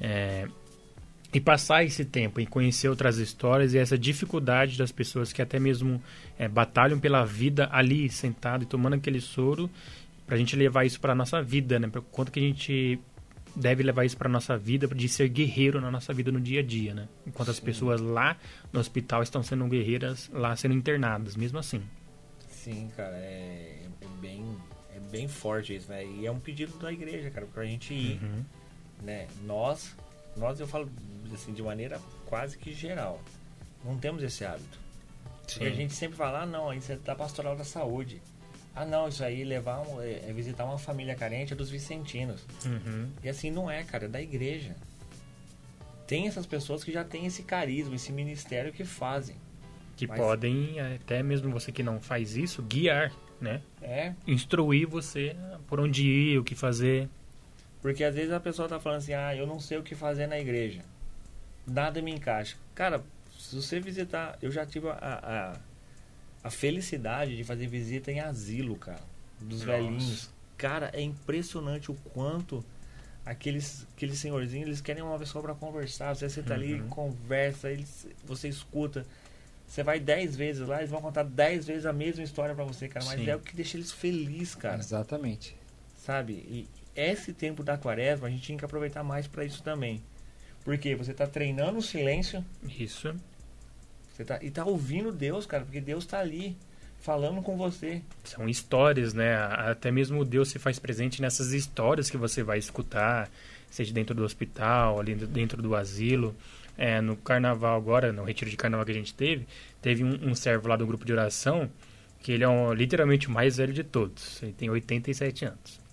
[0.00, 0.46] É,
[1.34, 5.58] e passar esse tempo e conhecer outras histórias e essa dificuldade das pessoas que até
[5.58, 6.00] mesmo
[6.38, 9.68] é, batalham pela vida ali sentado e tomando aquele soro
[10.26, 11.88] para a gente levar isso para nossa vida, né?
[11.88, 12.98] Pra quanto que a gente
[13.56, 16.62] deve levar isso para nossa vida de ser guerreiro na nossa vida no dia a
[16.62, 17.08] dia, né?
[17.26, 17.64] Enquanto as Sim.
[17.64, 18.36] pessoas lá
[18.72, 21.82] no hospital estão sendo guerreiras lá sendo internadas, mesmo assim.
[22.48, 24.56] Sim, cara, é, é bem
[24.96, 26.04] é bem forte isso, né?
[26.06, 28.44] E é um pedido da igreja, cara, pra gente ir, Uhum.
[29.02, 29.26] né?
[29.44, 29.94] Nós,
[30.36, 30.88] nós eu falo
[31.32, 33.20] assim de maneira quase que geral,
[33.84, 34.78] não temos esse hábito.
[35.46, 38.20] Porque a gente sempre fala, ah não, isso é da pastoral da saúde.
[38.74, 42.44] Ah não, isso aí levar um, é, é visitar uma família carente é dos vicentinos.
[42.64, 43.08] Uhum.
[43.22, 44.74] E assim não é, cara, é da igreja.
[46.06, 49.36] Tem essas pessoas que já têm esse carisma, esse ministério que fazem.
[49.96, 53.62] Que Mas- podem, até mesmo você que não faz isso, guiar, né?
[53.80, 55.36] É, Instruir você
[55.68, 57.08] por onde ir, o que fazer.
[57.84, 60.26] Porque às vezes a pessoa tá falando assim, ah, eu não sei o que fazer
[60.26, 60.80] na igreja.
[61.66, 62.56] Nada me encaixa.
[62.74, 63.04] Cara,
[63.38, 65.58] se você visitar, eu já tive a, a,
[66.42, 69.02] a felicidade de fazer visita em asilo, cara.
[69.38, 69.72] Dos Nossa.
[69.72, 70.30] velhinhos.
[70.56, 72.64] Cara, é impressionante o quanto
[73.22, 76.16] aqueles, aqueles senhorzinhos, eles querem uma pessoa para conversar.
[76.16, 76.88] Você senta ali, Uhum.
[76.88, 79.04] conversa, eles, você escuta.
[79.66, 82.88] Você vai dez vezes lá, eles vão contar dez vezes a mesma história para você,
[82.88, 83.04] cara.
[83.04, 83.28] Mas Sim.
[83.28, 85.54] é o que deixa eles felizes, cara Exatamente.
[85.98, 86.32] sabe?
[86.32, 90.02] E esse tempo da quaresma a gente tinha que aproveitar mais para isso também.
[90.64, 92.42] Porque você tá treinando o silêncio
[92.78, 93.14] Isso.
[94.12, 96.56] você tá, e tá ouvindo Deus, cara, porque Deus tá ali
[97.00, 98.00] falando com você.
[98.24, 99.36] São histórias, né?
[99.36, 103.28] Até mesmo Deus se faz presente nessas histórias que você vai escutar,
[103.70, 106.34] seja dentro do hospital, ali dentro do asilo.
[106.78, 109.46] É, no carnaval agora, no retiro de carnaval que a gente teve,
[109.82, 111.70] teve um, um servo lá do grupo de oração,
[112.20, 114.42] que ele é um- literalmente o mais velho de todos.
[114.42, 115.83] Ele tem 87 anos.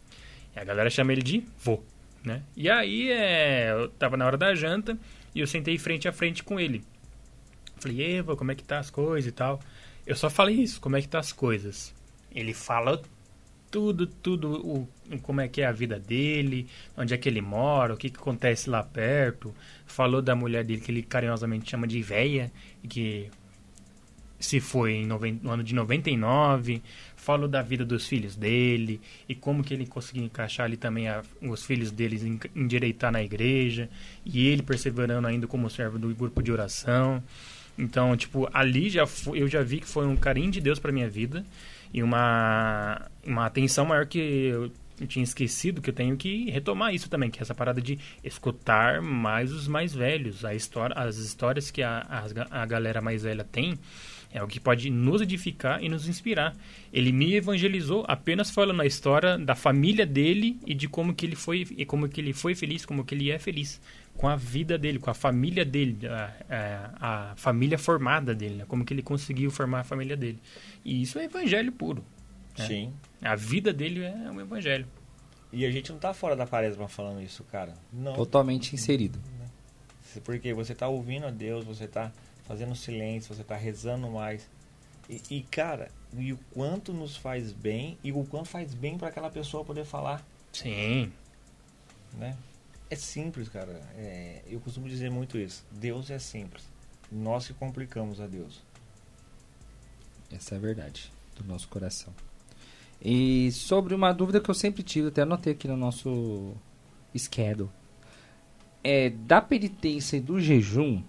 [0.56, 1.82] E a galera chama ele de vô,
[2.24, 2.44] né?
[2.56, 4.98] E aí, é, eu tava na hora da janta
[5.34, 6.84] e eu sentei frente a frente com ele.
[7.78, 9.60] Falei, Eva, como é que tá as coisas e tal?
[10.06, 11.94] Eu só falei isso, como é que tá as coisas.
[12.34, 13.02] Ele fala
[13.72, 14.88] tudo, tudo, o,
[15.22, 18.18] como é que é a vida dele, onde é que ele mora, o que, que
[18.20, 19.56] acontece lá perto.
[19.86, 22.52] Falou da mulher dele que ele carinhosamente chama de véia,
[22.84, 23.32] e que
[24.42, 26.82] se foi no ano de 99.
[27.16, 29.00] Falou da vida dos filhos dele
[29.30, 33.22] e como que ele conseguiu encaixar ali também a, os filhos deles em, endireitar na
[33.22, 33.88] igreja
[34.26, 37.24] e ele perseverando ainda como servo do grupo de oração.
[37.78, 41.10] Então, tipo, ali já eu já vi que foi um carinho de Deus para minha
[41.10, 41.46] vida
[41.94, 46.94] e uma, uma atenção maior que eu, eu tinha esquecido que eu tenho que retomar
[46.94, 51.18] isso também, que é essa parada de escutar mais os mais velhos, a história, as
[51.18, 53.78] histórias que a, a, a galera mais velha tem,
[54.34, 56.56] é o que pode nos edificar e nos inspirar.
[56.92, 61.36] Ele me evangelizou apenas falando a história da família dele e de como que ele
[61.36, 63.82] foi e como que ele foi feliz, como que ele é feliz
[64.16, 68.66] com a vida dele, com a família dele, a, a, a família formada dele, né?
[68.68, 70.40] como que ele conseguiu formar a família dele.
[70.86, 72.04] E isso é evangelho puro.
[72.58, 72.68] Né?
[72.68, 72.94] Sim.
[73.22, 74.88] A vida dele é um evangelho.
[75.52, 77.74] E a gente não tá fora da quaresma falando isso, cara.
[77.92, 78.14] Não.
[78.14, 79.20] Totalmente inserido.
[80.24, 82.12] Porque você tá ouvindo a Deus, você tá
[82.52, 84.46] fazendo silêncio, você tá rezando mais.
[85.10, 89.08] E, e, cara, e o quanto nos faz bem e o quanto faz bem para
[89.08, 90.26] aquela pessoa poder falar.
[90.52, 91.14] Sim.
[92.14, 92.38] Né?
[92.90, 93.72] É simples, cara.
[93.96, 95.66] É, eu costumo dizer muito isso.
[95.72, 96.64] Deus é simples.
[97.10, 98.62] Nós que complicamos a Deus.
[100.30, 102.14] Essa é a verdade do nosso coração.
[103.02, 106.54] E sobre uma dúvida que eu sempre tive, até anotei aqui no nosso
[107.16, 107.70] schedule.
[108.84, 111.02] É, da penitência e do jejum,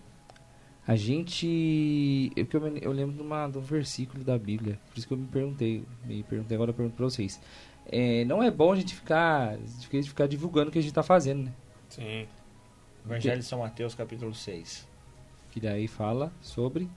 [0.87, 2.33] a gente.
[2.35, 5.19] Eu, eu, eu lembro de, uma, de um versículo da Bíblia, por isso que eu
[5.19, 5.85] me perguntei.
[6.05, 7.41] Me perguntei agora, eu pergunto pra vocês.
[7.87, 10.95] É, não é bom a gente ficar, a gente ficar divulgando o que a gente
[10.95, 11.53] tá fazendo, né?
[11.89, 12.27] Sim.
[13.05, 14.89] Evangelho de São Mateus, capítulo 6.
[15.51, 16.89] Que daí fala sobre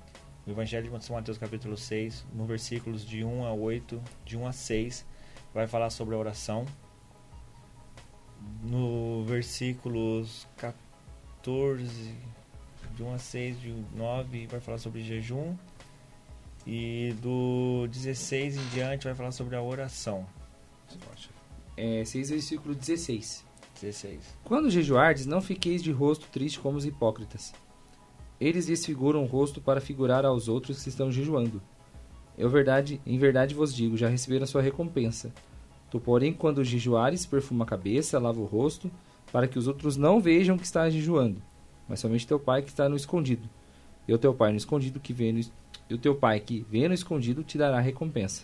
[0.46, 4.48] o Evangelho de São Mateus capítulo 6, no versículos de 1 a 8, de 1
[4.48, 5.04] a 6,
[5.52, 6.66] vai falar sobre a oração.
[8.62, 12.16] No versículos 14,
[12.96, 15.56] de 1 a 6, de 9, vai falar sobre jejum.
[16.66, 20.26] E do 16 em diante vai falar sobre a oração.
[21.78, 23.46] É, 6 versículo 16.
[23.80, 24.38] 16.
[24.44, 27.54] Quando jejuardes, não fiqueis de rosto triste como os hipócritas
[28.40, 31.62] eles desfiguram o rosto para figurar aos outros que estão jejuando.
[32.38, 35.34] Eu verdade, em verdade vos digo, já receberam a sua recompensa.
[35.90, 38.92] Tu, porém, quando jejuares, perfuma a cabeça, lava o rosto,
[39.32, 41.42] para que os outros não vejam que estás jejuando,
[41.88, 43.50] mas somente teu pai que está no escondido.
[44.08, 45.40] E o teu pai no escondido que vê no,
[45.90, 48.44] e o teu pai que vê no escondido te dará recompensa.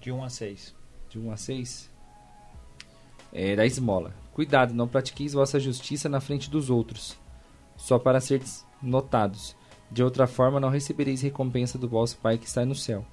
[0.00, 0.74] De 1 a 6.
[1.08, 1.90] De 1 a 6.
[3.32, 4.14] É, da esmola.
[4.32, 7.18] Cuidado, não pratiqueis vossa justiça na frente dos outros,
[7.76, 9.54] só para seres notados.
[9.90, 13.04] De outra forma, não recebereis recompensa do vosso Pai que está no céu.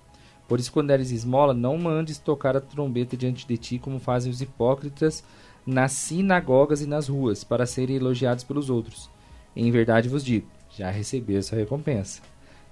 [0.48, 4.32] Por isso, quando deres esmola, não mandes tocar a trombeta diante de ti, como fazem
[4.32, 5.24] os hipócritas
[5.66, 9.10] nas sinagogas e nas ruas, para serem elogiados pelos outros.
[9.56, 12.22] Em verdade vos digo, já recebeu sua recompensa.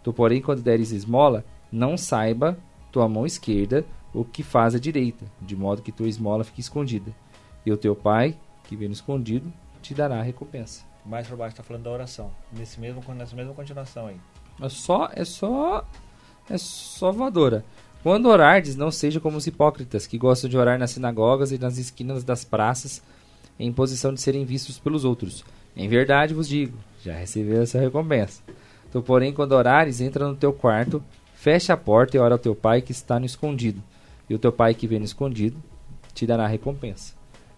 [0.04, 2.58] Tu, porém, quando deres esmola, não saiba
[2.92, 7.14] tua mão esquerda o que faz a direita, de modo que tua esmola fique escondida.
[7.66, 11.64] E o teu pai, que vem escondido, te dará a recompensa mais para baixo está
[11.64, 12.30] falando da oração.
[12.52, 14.18] Nesse mesmo, nessa mesma continuação aí.
[14.62, 15.86] É só, é só,
[16.50, 17.64] é só voadora.
[18.04, 21.78] Quando orardes, não seja como os hipócritas, que gostam de orar nas sinagogas e nas
[21.78, 23.02] esquinas das praças,
[23.60, 25.44] em posição de serem vistos pelos outros.
[25.78, 28.42] Em verdade vos digo, já recebeu essa recompensa.
[28.92, 31.04] Tu, porém, quando orares, entra no teu quarto,
[31.36, 33.84] fecha a porta e ora ao teu pai que está no escondido.
[34.28, 35.62] E o teu pai que vem no escondido
[36.16, 37.14] te dará a recompensa.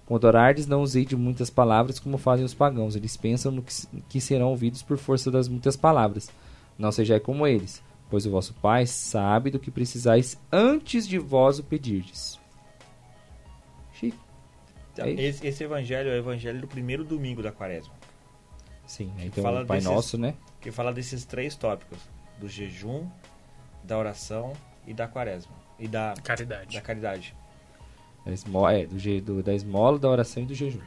[0.06, 2.94] Quando orardes, não usei de muitas palavras como fazem os pagãos.
[2.94, 3.74] Eles pensam no que,
[4.10, 6.30] que serão ouvidos por força das muitas palavras.
[6.78, 11.60] Não sejais como eles, pois o vosso Pai sabe do que precisais antes de vós
[11.60, 12.40] o pedirdes.
[13.94, 14.18] Chico.
[14.94, 17.99] Então, é esse, esse, evangelho é o evangelho do primeiro domingo da quaresma.
[18.90, 20.34] Sim, então fala o Pai desses, Nosso, né?
[20.60, 22.00] Que fala desses três tópicos:
[22.40, 23.08] do jejum,
[23.84, 24.54] da oração
[24.88, 25.54] e da quaresma.
[25.78, 26.76] E da caridade.
[26.76, 27.36] Da caridade.
[28.26, 30.82] Da esmola, é, do, do, da esmola, da oração e do jejum.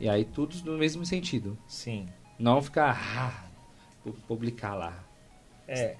[0.00, 1.58] E aí tudo no mesmo sentido.
[1.68, 2.08] Sim.
[2.38, 3.44] Não ficar ah,
[4.26, 5.04] publicar lá.
[5.68, 5.96] É.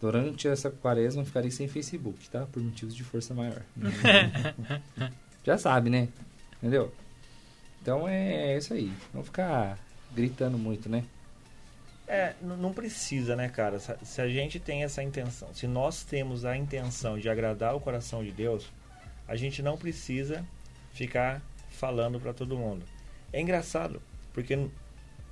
[0.00, 2.46] Durante essa quaresma ficarei sem Facebook, tá?
[2.46, 3.62] Por motivos de força maior.
[5.46, 6.08] Já sabe, né?
[6.58, 6.92] Entendeu?
[7.80, 8.92] Então é, é isso aí.
[9.14, 9.78] Não ficar
[10.14, 11.04] gritando muito, né?
[12.06, 13.78] É, não precisa, né, cara?
[13.78, 18.24] Se a gente tem essa intenção, se nós temos a intenção de agradar o coração
[18.24, 18.66] de Deus,
[19.28, 20.44] a gente não precisa
[20.92, 22.84] ficar falando para todo mundo.
[23.32, 24.02] É engraçado,
[24.34, 24.54] porque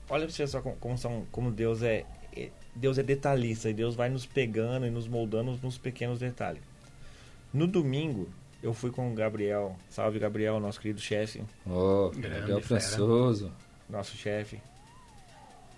[0.08, 2.04] olha pra você só como, são, como Deus é,
[2.36, 6.62] é- Deus é detalhista e Deus vai nos pegando e nos moldando nos pequenos detalhes.
[7.52, 8.28] No domingo,
[8.62, 12.80] eu fui com o Gabriel, salve Gabriel, nosso querido chefe, Oh, Gabriel fera.
[12.80, 13.52] Françoso.
[13.88, 14.61] Nosso chefe,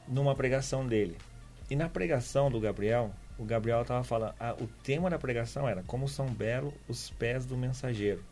[0.06, 1.16] numa pregação dele.
[1.70, 5.82] E na pregação do Gabriel, o Gabriel estava falando, ah, o tema da pregação era
[5.84, 8.22] como são belos os pés do mensageiro.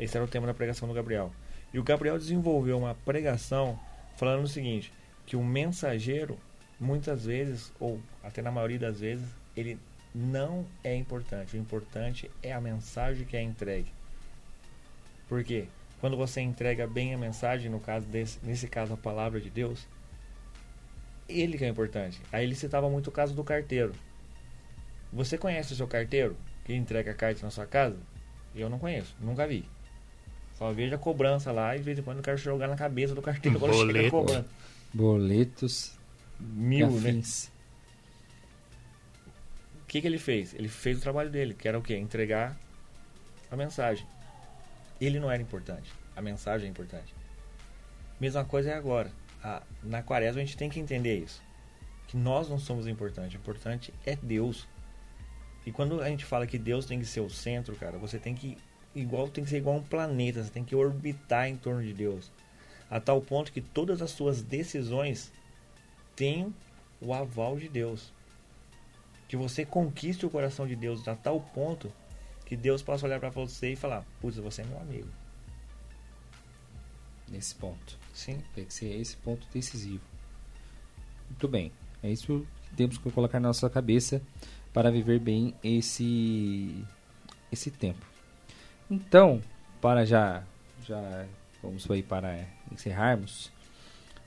[0.00, 1.30] Esse era o tema da pregação do Gabriel.
[1.72, 3.78] E o Gabriel desenvolveu uma pregação
[4.16, 4.92] falando o seguinte,
[5.24, 6.38] que o mensageiro,
[6.80, 9.78] muitas vezes, ou até na maioria das vezes, ele
[10.14, 11.56] não é importante.
[11.56, 13.92] O importante é a mensagem que é entregue.
[15.28, 15.68] Por quê?
[16.02, 19.86] Quando você entrega bem a mensagem, no caso desse, nesse caso a palavra de Deus,
[21.28, 22.20] ele que é importante.
[22.32, 23.92] Aí ele citava muito o caso do carteiro.
[25.12, 27.96] Você conhece o seu carteiro que entrega cartas na sua casa?
[28.52, 29.64] Eu não conheço, nunca vi.
[30.58, 33.14] Só vejo a cobrança lá e de vez em quando eu quero jogar na cabeça
[33.14, 34.10] do carteiro quando chega a Boleto.
[34.10, 34.46] cobrança.
[34.92, 35.92] Boletos.
[36.40, 37.22] Mil, e né?
[39.82, 40.52] O que, que ele fez?
[40.52, 41.96] Ele fez o trabalho dele, que era o quê?
[41.96, 42.58] Entregar
[43.48, 44.04] a mensagem.
[45.04, 45.92] Ele não era importante.
[46.14, 47.14] A mensagem é importante.
[48.20, 49.10] Mesma coisa é agora.
[49.42, 51.42] A- na quaresma a gente tem que entender isso.
[52.06, 53.34] Que nós não somos importantes.
[53.34, 54.68] O importante é Deus.
[55.66, 58.34] E quando a gente fala que Deus tem que ser o centro, cara, você tem
[58.34, 58.56] que
[58.94, 62.30] igual tem que ser igual um planeta, você tem que orbitar em torno de Deus.
[62.90, 65.32] A tal ponto que todas as suas decisões
[66.14, 66.52] tenham
[67.00, 68.12] o aval de Deus
[69.32, 71.90] que você conquiste o coração de Deus a tal ponto
[72.52, 75.08] que Deus possa olhar para você e falar: Putz, você é meu amigo.
[77.26, 77.98] Nesse ponto.
[78.12, 78.42] Sim.
[78.54, 80.02] Tem que ser esse ponto decisivo.
[81.30, 81.72] Muito bem.
[82.02, 84.20] É isso que temos que colocar na nossa cabeça
[84.70, 86.84] para viver bem esse
[87.50, 88.04] esse tempo.
[88.90, 89.40] Então,
[89.80, 90.42] para já
[90.86, 91.24] já
[91.62, 93.50] vamos aí para encerrarmos.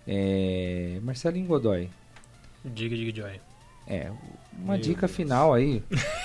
[0.08, 1.92] É, Marcelinho Godoy,
[2.64, 3.40] Diga, diga, Joy.
[3.86, 4.12] é
[4.54, 5.16] uma Meu dica Deus.
[5.16, 5.84] final aí.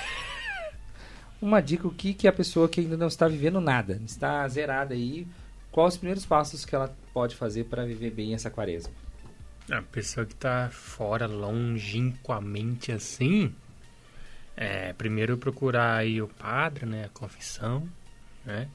[1.41, 4.95] uma dica o que que a pessoa que ainda não está vivendo nada, está zerada
[4.95, 5.27] aí,
[5.71, 8.93] quais os primeiros passos que ela pode fazer para viver bem essa quaresma?
[9.71, 13.55] A pessoa que tá fora, longínquamente assim,
[14.57, 17.89] é, primeiro procurar aí o padre, né, a confissão,
[18.45, 18.69] né,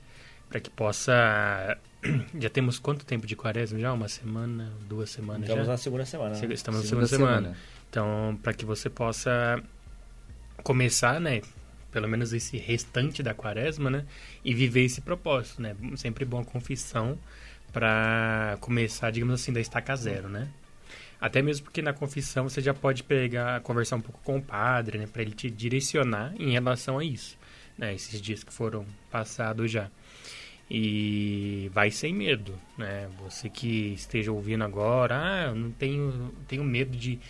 [0.50, 1.78] para que possa...
[2.40, 3.92] Já temos quanto tempo de quaresma já?
[3.92, 5.72] Uma semana, duas semanas Estamos já?
[5.72, 6.30] na segunda semana.
[6.36, 6.54] né?
[6.54, 7.58] Estamos na Segunda segunda semana.
[7.90, 9.60] Então, para que você possa
[10.64, 11.42] começar, né,
[11.96, 14.06] pelo menos esse restante da quaresma, né,
[14.44, 15.74] e viver esse propósito, né?
[15.96, 17.18] Sempre bom a confissão
[17.72, 20.50] para começar, digamos assim, da estaca zero, né?
[21.22, 24.98] Até mesmo porque na confissão você já pode pegar, conversar um pouco com o padre,
[24.98, 27.38] né, para ele te direcionar em relação a isso,
[27.78, 27.96] né?
[27.96, 29.90] Esses dias que foram passados já.
[30.70, 33.08] E vai sem medo, né?
[33.24, 37.22] Você que esteja ouvindo agora, ah, eu não tenho, tenho medo de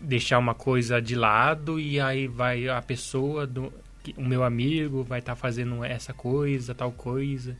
[0.00, 3.72] deixar uma coisa de lado e aí vai a pessoa, do,
[4.16, 7.56] o meu amigo vai estar fazendo essa coisa, tal coisa,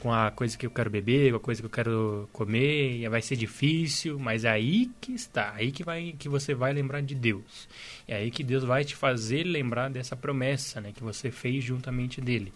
[0.00, 3.08] com a coisa que eu quero beber, com a coisa que eu quero comer, e
[3.08, 7.00] vai ser difícil, mas é aí que está, aí que vai que você vai lembrar
[7.02, 7.68] de Deus.
[8.06, 12.20] É aí que Deus vai te fazer lembrar dessa promessa, né, que você fez juntamente
[12.20, 12.52] dele.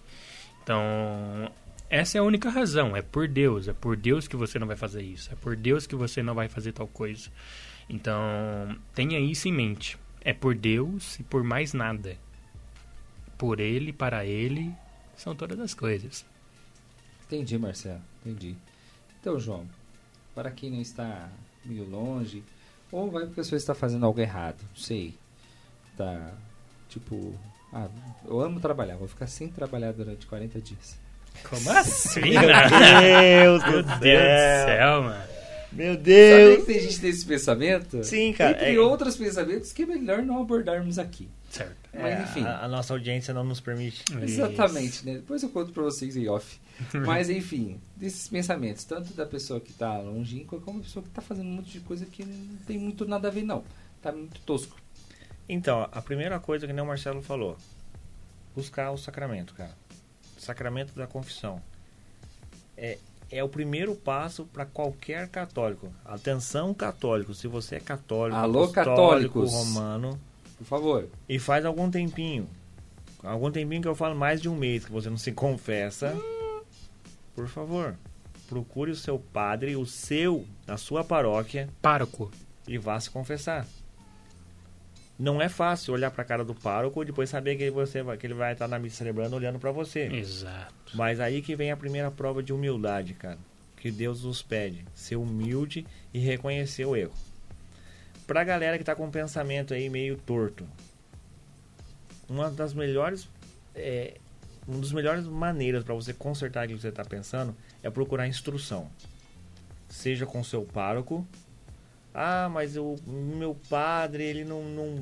[0.63, 1.51] Então,
[1.91, 4.77] essa é a única razão, é por Deus, é por Deus que você não vai
[4.77, 7.29] fazer isso, é por Deus que você não vai fazer tal coisa.
[7.89, 9.99] Então, tenha isso em mente.
[10.21, 12.17] É por Deus e por mais nada.
[13.37, 14.73] Por Ele, para Ele,
[15.17, 16.25] são todas as coisas.
[17.27, 18.01] Entendi, Marcelo.
[18.25, 18.55] Entendi.
[19.21, 19.67] Então, João,
[20.35, 21.29] para quem não está
[21.65, 22.43] meio longe,
[22.91, 25.15] ou vai porque a pessoa está fazendo algo errado, não sei.
[25.97, 26.33] Tá,
[26.89, 27.35] tipo,
[27.73, 27.89] ah,
[28.27, 30.99] eu amo trabalhar, vou ficar sem trabalhar durante 40 dias.
[31.49, 33.41] Como assim, Meu né?
[33.41, 34.67] Deus Meu do Deus do céu.
[34.67, 35.32] céu, mano.
[35.73, 36.57] Meu Sabe Deus.
[36.61, 38.05] que tem gente desse pensamento?
[38.05, 38.53] Sim, cara.
[38.53, 41.29] Entre é- outros pensamentos que é melhor não abordarmos aqui.
[41.51, 41.77] Certo.
[41.93, 42.45] Mas é, enfim.
[42.45, 44.05] A, a nossa audiência não nos permite.
[44.23, 45.15] Exatamente, né?
[45.15, 46.61] Depois eu conto pra vocês em off.
[47.07, 51.21] Mas enfim, desses pensamentos, tanto da pessoa que tá longínqua, como da pessoa que tá
[51.21, 53.65] fazendo um monte de coisa que não tem muito nada a ver, não.
[54.01, 54.77] Tá muito tosco.
[55.49, 57.57] Então, a primeira coisa que nem o Marcelo falou,
[58.55, 59.73] buscar o sacramento, cara.
[60.39, 61.63] Sacramento da confissão.
[62.77, 62.99] É,
[63.33, 65.91] é o primeiro passo para qualquer católico.
[66.05, 67.33] Atenção, católico.
[67.35, 69.51] Se você é católico, Alô, católicos.
[69.53, 70.21] romano,
[70.59, 71.09] Por favor.
[71.29, 72.47] e faz algum tempinho,
[73.23, 76.15] algum tempinho que eu falo mais de um mês que você não se confessa,
[77.35, 77.97] por favor,
[78.49, 82.31] procure o seu padre, o seu, da sua paróquia, Pároco.
[82.69, 83.67] e vá se confessar.
[85.23, 88.27] Não é fácil olhar para a cara do pároco e depois saber que, você que
[88.27, 90.09] ele vai estar na missa celebrando olhando para você.
[90.13, 90.97] Exato.
[90.97, 93.39] Mas aí que vem a primeira prova de humildade, cara.
[93.77, 94.85] Que Deus nos pede.
[94.97, 97.13] Ser humilde e reconhecer o erro.
[98.27, 100.67] pra galera que tá com um pensamento aí meio torto,
[102.29, 103.29] uma das melhores
[103.77, 104.17] é,
[104.67, 108.91] uma das melhores maneiras para você consertar aquilo que você está pensando é procurar instrução.
[109.89, 111.25] Seja com seu pároco.
[112.15, 114.97] Ah, mas o meu padre, ele não, não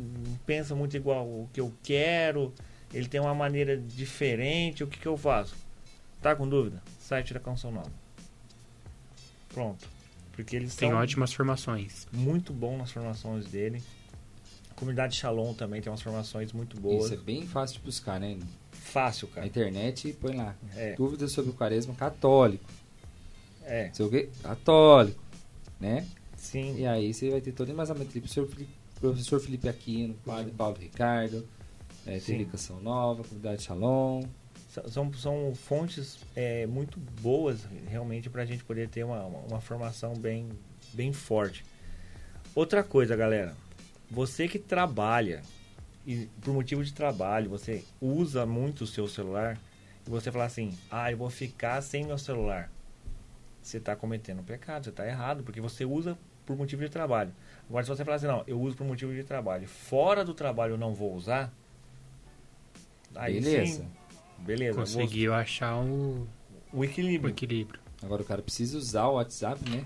[0.46, 2.52] pensa muito igual o que eu quero.
[2.94, 4.84] Ele tem uma maneira diferente.
[4.84, 5.54] O que, que eu faço?
[6.22, 6.82] Tá com dúvida?
[7.00, 7.90] Site da Canção Nova.
[9.48, 9.88] Pronto.
[10.32, 12.06] Porque eles Tem são ótimas formações.
[12.12, 13.82] muito bom nas formações dele.
[14.70, 17.06] A comunidade Shalom também tem umas formações muito boas.
[17.06, 18.38] Isso é bem fácil de buscar, né?
[18.72, 19.46] Fácil, Na cara.
[19.46, 20.54] internet põe lá.
[20.76, 22.64] É, Dúvidas sobre o quaresma católico.
[23.64, 24.30] é, Sei o quê?
[24.42, 25.22] Católico.
[25.78, 26.06] Né?
[26.40, 26.76] Sim.
[26.78, 30.14] E aí você vai ter todo o embasamento ali pro professor Felipe, professor Felipe Aquino,
[30.24, 31.46] padre Paulo Ricardo,
[32.06, 34.22] é, Canção Nova, Comunidade Shalom.
[34.88, 39.60] São, são fontes é, muito boas, realmente, para a gente poder ter uma, uma, uma
[39.60, 40.48] formação bem,
[40.92, 41.64] bem forte.
[42.54, 43.56] Outra coisa, galera.
[44.08, 45.42] Você que trabalha,
[46.06, 49.58] e por motivo de trabalho, você usa muito o seu celular,
[50.06, 52.70] e você fala assim, ah, eu vou ficar sem meu celular.
[53.60, 56.16] Você está cometendo um pecado, você está errado, porque você usa
[56.50, 57.32] por motivo de trabalho.
[57.68, 60.72] Agora, se você falar assim, não, eu uso por motivo de trabalho, fora do trabalho
[60.74, 61.52] eu não vou usar,
[63.14, 63.82] aí Beleza.
[63.82, 63.88] sim,
[64.38, 64.72] beleza.
[64.74, 66.26] vou- Conseguiu achar o,
[66.72, 67.80] o o equilíbrio equilíbrio.
[68.02, 69.84] Agora o cara precisa usar o WhatsApp, né?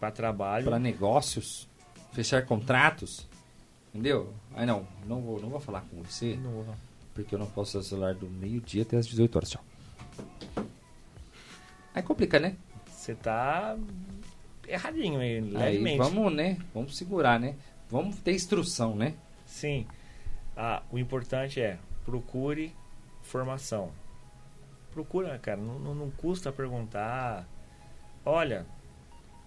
[0.00, 0.64] para trabalho.
[0.66, 1.68] Para negócios,
[2.12, 3.26] fechar contratos.
[3.94, 4.32] Entendeu?
[4.54, 6.74] Aí não, não vou, não vou falar com você, Não vou-
[7.14, 9.50] porque eu não posso usar o celular do meio-dia até as 18 horas.
[9.50, 9.64] Tchau.
[11.94, 12.56] Aí complica, né?
[12.90, 13.76] Você tá
[14.68, 15.98] erradinho aí, Aí levemente.
[15.98, 16.58] vamos, né?
[16.74, 17.54] Vamos segurar, né?
[17.88, 19.14] Vamos ter instrução, né?
[19.44, 19.86] Sim.
[20.56, 22.74] Ah, o importante é procure
[23.22, 23.90] formação.
[24.92, 25.60] Procura, cara.
[25.60, 27.46] Não, não, não custa perguntar.
[28.24, 28.66] Olha,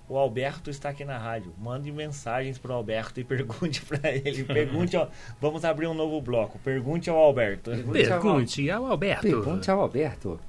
[0.07, 1.53] o Alberto está aqui na rádio.
[1.57, 4.43] Mande mensagens pro Alberto e pergunte para ele.
[4.43, 5.07] Pergunte, ó,
[5.39, 6.57] vamos abrir um novo bloco.
[6.59, 7.71] Pergunte ao Alberto.
[7.71, 9.21] Pergunte ao Alberto.
[9.21, 10.39] Pergunte ao Alberto.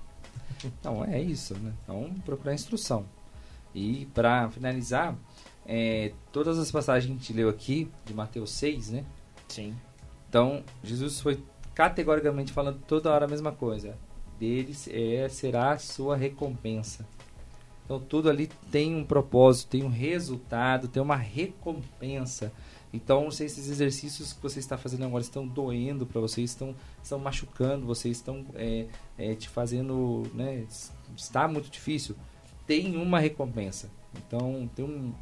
[0.65, 1.73] Então, é isso, né?
[1.85, 3.05] Então, procurar instrução.
[3.75, 5.17] E, para finalizar,
[5.67, 9.05] é, todas as passagens que a gente leu aqui, de Mateus 6, né?
[9.49, 9.75] Sim.
[10.29, 11.43] Então, Jesus foi
[11.75, 13.97] categoricamente falando toda hora a mesma coisa.
[14.39, 17.07] Deles é, será a sua recompensa.
[17.85, 22.53] Então, tudo ali tem um propósito, tem um resultado, tem uma recompensa.
[22.93, 27.19] Então, se esses exercícios que você está fazendo agora estão doendo para você, estão, estão
[27.19, 30.67] machucando, você estão é, é, te fazendo, né,
[31.17, 32.17] está muito difícil.
[32.71, 33.91] Tem uma recompensa.
[34.17, 35.13] Então, tem um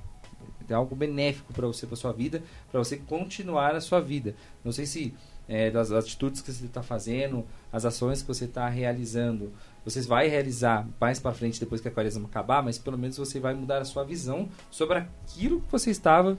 [0.66, 4.34] tem algo benéfico para você, para sua vida, para você continuar a sua vida.
[4.62, 5.14] Não sei se
[5.49, 7.42] é, das atitudes que você está fazendo,
[7.72, 9.51] as ações que você está realizando,
[9.82, 13.40] você vai realizar mais para frente depois que a quaresma acabar, mas pelo menos você
[13.40, 16.38] vai mudar a sua visão sobre aquilo que você estava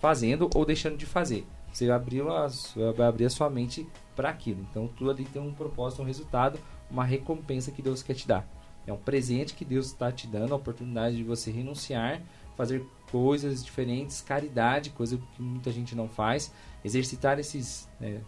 [0.00, 1.46] fazendo ou deixando de fazer.
[1.70, 4.66] Você abriu a, sua- vai abrir a sua mente para aquilo.
[4.70, 6.58] Então tudo ali tem um propósito, um resultado,
[6.90, 8.48] uma recompensa que Deus quer te dar.
[8.86, 12.20] É um presente que Deus está te dando, a oportunidade de você renunciar,
[12.56, 16.52] fazer coisas diferentes, caridade, coisa que muita gente não faz,
[16.84, 18.20] exercitar esses né,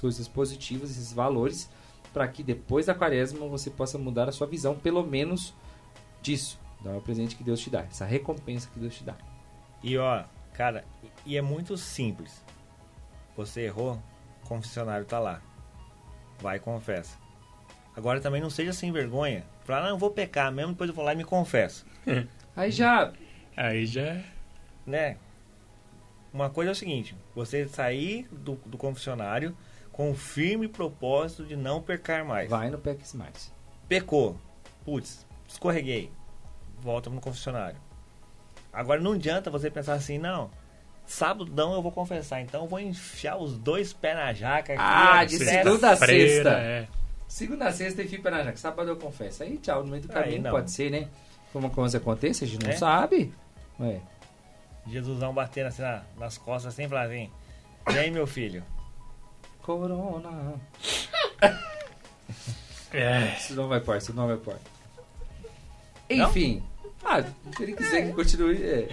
[0.00, 1.70] coisas positivas, esses valores,
[2.12, 5.54] para que depois da quaresma você possa mudar a sua visão, pelo menos
[6.20, 6.58] disso.
[6.80, 9.16] Então é o presente que Deus te dá, essa recompensa que Deus te dá.
[9.82, 10.84] E ó, cara,
[11.24, 12.42] e é muito simples.
[13.36, 14.00] Você errou,
[14.44, 15.42] confessionário tá lá.
[16.40, 17.16] Vai e confessa.
[17.94, 19.44] Agora também não seja sem vergonha.
[19.66, 21.84] Falar, não, eu vou pecar mesmo, depois eu vou lá e me confesso.
[22.56, 23.12] Aí já
[23.56, 24.20] Aí já.
[24.86, 25.16] Né?
[26.32, 29.56] Uma coisa é o seguinte, você sair do, do confessionário
[29.90, 32.50] com o firme propósito de não pecar mais.
[32.50, 33.52] vai no PECs mais.
[33.88, 34.38] Pecou.
[34.84, 36.12] Putz, escorreguei.
[36.78, 37.80] Volta no confessionário.
[38.70, 40.50] Agora não adianta você pensar assim, não.
[41.06, 44.82] Sabadão eu vou confessar, então eu vou enfiar os dois pés na jaca aqui.
[44.84, 46.50] Ah, de segunda a Freira, sexta.
[46.50, 46.88] É.
[47.28, 48.56] Segunda sexta e fica na jaca.
[48.56, 49.42] Sábado eu confesso.
[49.42, 50.50] Aí tchau, no meio do caminho não.
[50.50, 51.08] pode ser, né?
[51.52, 52.76] Como coisa aconteça, a gente não É?
[52.76, 53.32] sabe.
[53.80, 54.00] Ué.
[54.86, 57.30] Jesusão batendo assim na- nas costas, assim, falar assim.
[57.92, 58.62] E aí, meu filho?
[59.62, 60.54] Corona.
[62.92, 63.34] É.
[63.38, 64.56] Isso não vai pôr, isso não vai pôr.
[66.10, 66.28] Não?
[66.30, 66.62] Enfim.
[67.04, 68.62] Ah, se ele quiser que continue.
[68.62, 68.88] É,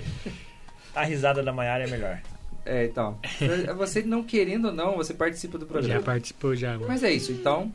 [0.95, 2.19] A risada da Maiara é melhor.
[2.65, 3.17] é então.
[3.77, 6.01] Você não querendo ou não, você participa do Já programa.
[6.01, 6.77] participou já.
[6.79, 7.71] Mas é isso, então.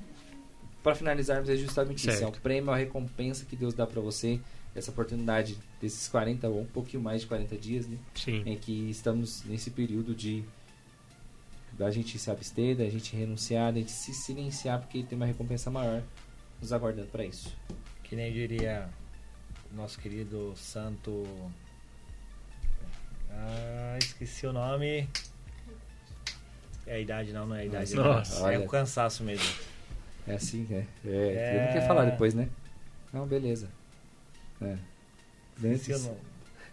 [0.89, 2.11] Pra finalizarmos, é justamente isso.
[2.11, 2.37] É Certo.
[2.37, 4.41] o prêmio, a recompensa que Deus dá pra você.
[4.75, 7.99] Essa oportunidade desses 40 ou um pouquinho mais de 40 dias, né?
[8.15, 8.43] Sim.
[8.47, 10.43] em que estamos nesse período de
[11.73, 15.71] da gente se abster, da gente renunciar, da gente se silenciar, porque tem uma recompensa
[15.71, 16.03] maior
[16.61, 17.55] nos aguardando para isso.
[18.03, 18.89] Que nem diria
[19.73, 21.25] o nosso querido santo.
[23.31, 25.09] Ah, esqueci o nome.
[26.87, 27.95] É a idade, não, não é a idade.
[27.95, 28.41] Nossa.
[28.41, 28.49] não.
[28.49, 29.47] É o cansaço mesmo.
[30.29, 30.75] É assim, é.
[30.75, 30.87] é.
[31.11, 31.55] É.
[31.57, 32.49] Ele não quer falar depois, né?
[33.13, 33.69] Não, beleza.
[34.61, 34.77] É.
[35.63, 36.17] O Antes, nome.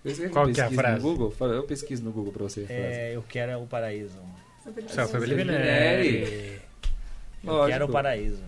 [0.03, 1.03] eu Qual que é a frase?
[1.03, 2.81] No Google, Fala, eu pesquiso no Google pra você a frase.
[2.81, 4.17] É, eu quero é o paraíso.
[4.87, 5.31] Só foi.
[5.31, 7.67] Eu Lógico.
[7.71, 8.43] quero o paraíso.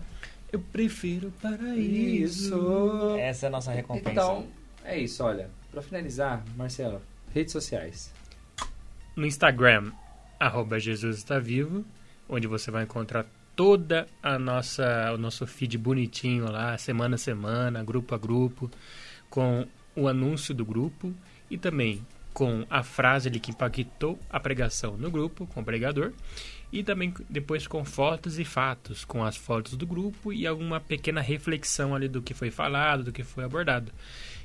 [0.52, 2.46] Eu prefiro paraíso.
[2.46, 3.16] Isso.
[3.18, 4.10] Essa é a nossa recompensa.
[4.10, 4.46] Então,
[4.84, 5.50] é isso, olha.
[5.70, 7.02] Pra finalizar, Marcelo,
[7.34, 8.12] redes sociais.
[9.14, 9.92] no Instagram,
[10.40, 11.84] arroba Jesus está vivo,
[12.28, 13.26] onde você vai encontrar
[13.58, 18.70] toda a nossa o nosso feed bonitinho lá, semana a semana, grupo a grupo,
[19.28, 21.12] com o anúncio do grupo
[21.50, 26.12] e também com a frase ali que impactou a pregação no grupo, com o pregador,
[26.72, 31.20] e também depois com fotos e fatos, com as fotos do grupo e alguma pequena
[31.20, 33.90] reflexão ali do que foi falado, do que foi abordado.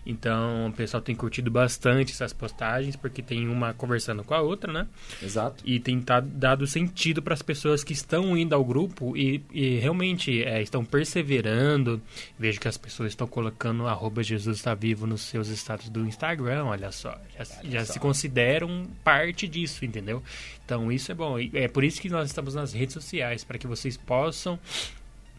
[0.06, 4.72] Então, o pessoal tem curtido bastante essas postagens, porque tem uma conversando com a outra,
[4.72, 4.88] né?
[5.22, 5.64] Exato.
[5.66, 9.78] E tem tá- dado sentido para as pessoas que estão indo ao grupo e, e
[9.78, 12.02] realmente é, estão perseverando.
[12.38, 16.66] Vejo que as pessoas estão colocando arroba Jesus está vivo nos seus status do Instagram,
[16.66, 17.18] olha só.
[17.38, 20.22] Já, já se consideram parte disso, entendeu?
[20.66, 21.38] Então isso é bom.
[21.54, 24.60] É por isso que nós estamos nas redes sociais, para que vocês possam.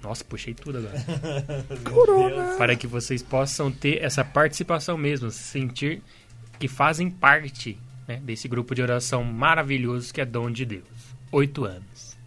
[0.05, 0.95] Nossa, puxei tudo agora.
[2.59, 6.03] para que vocês possam ter essa participação mesmo, se sentir
[6.59, 10.85] que fazem parte né, desse grupo de oração maravilhoso que é dom de Deus.
[11.33, 12.19] Oito anos.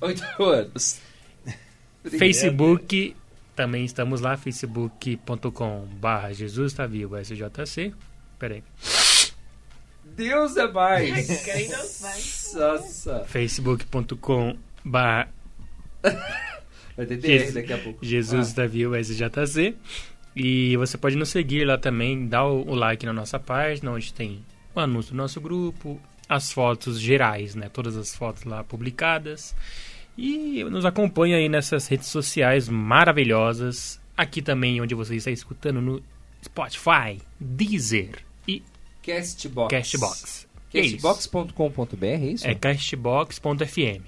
[0.00, 1.00] Oito anos.
[2.02, 3.14] Facebook,
[3.54, 7.94] também estamos lá, facebook.com barra Jesus está vivo, SJC.
[8.36, 8.64] Peraí.
[10.04, 12.52] Deus é mais.
[12.54, 13.24] Nossa.
[13.26, 15.28] facebook.com barra
[16.96, 18.04] Vai ter DR Jesus- daqui a pouco.
[18.04, 19.74] Jesus Ah, está vivo, SJC.
[20.34, 24.12] E você pode nos seguir lá também, dar o, o like na nossa página, onde
[24.12, 24.44] tem
[24.74, 27.68] o anúncio do nosso grupo, as fotos gerais, né?
[27.72, 29.54] Todas as fotos lá publicadas.
[30.18, 34.00] E nos acompanhe aí nessas redes sociais maravilhosas.
[34.16, 36.02] Aqui também, onde você está escutando no
[36.42, 38.18] Spotify, Deezer
[38.48, 38.62] e
[39.02, 39.70] Castbox.
[39.70, 40.46] Castbox.
[40.74, 40.82] É.
[40.82, 42.46] Castbox.com.br, é isso?
[42.46, 44.02] É castbox.fm.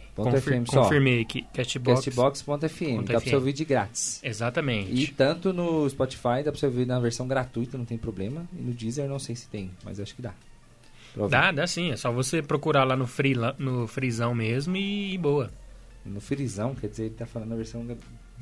[0.66, 0.82] Só.
[0.82, 1.46] confirmei aqui.
[1.54, 2.04] Castbox.
[2.04, 3.04] Castbox.fm.
[3.04, 4.20] Dá pra você ouvir de grátis.
[4.22, 4.92] Exatamente.
[4.92, 8.46] E tanto no Spotify, dá pra você ouvir na versão gratuita, não tem problema.
[8.52, 10.34] E no Deezer, não sei se tem, mas acho que dá.
[11.28, 11.90] Dá, dá sim.
[11.90, 13.88] É só você procurar lá no, free, no
[14.34, 15.50] mesmo e, boa.
[16.04, 17.86] No Frisão, quer dizer, ele tá falando na versão.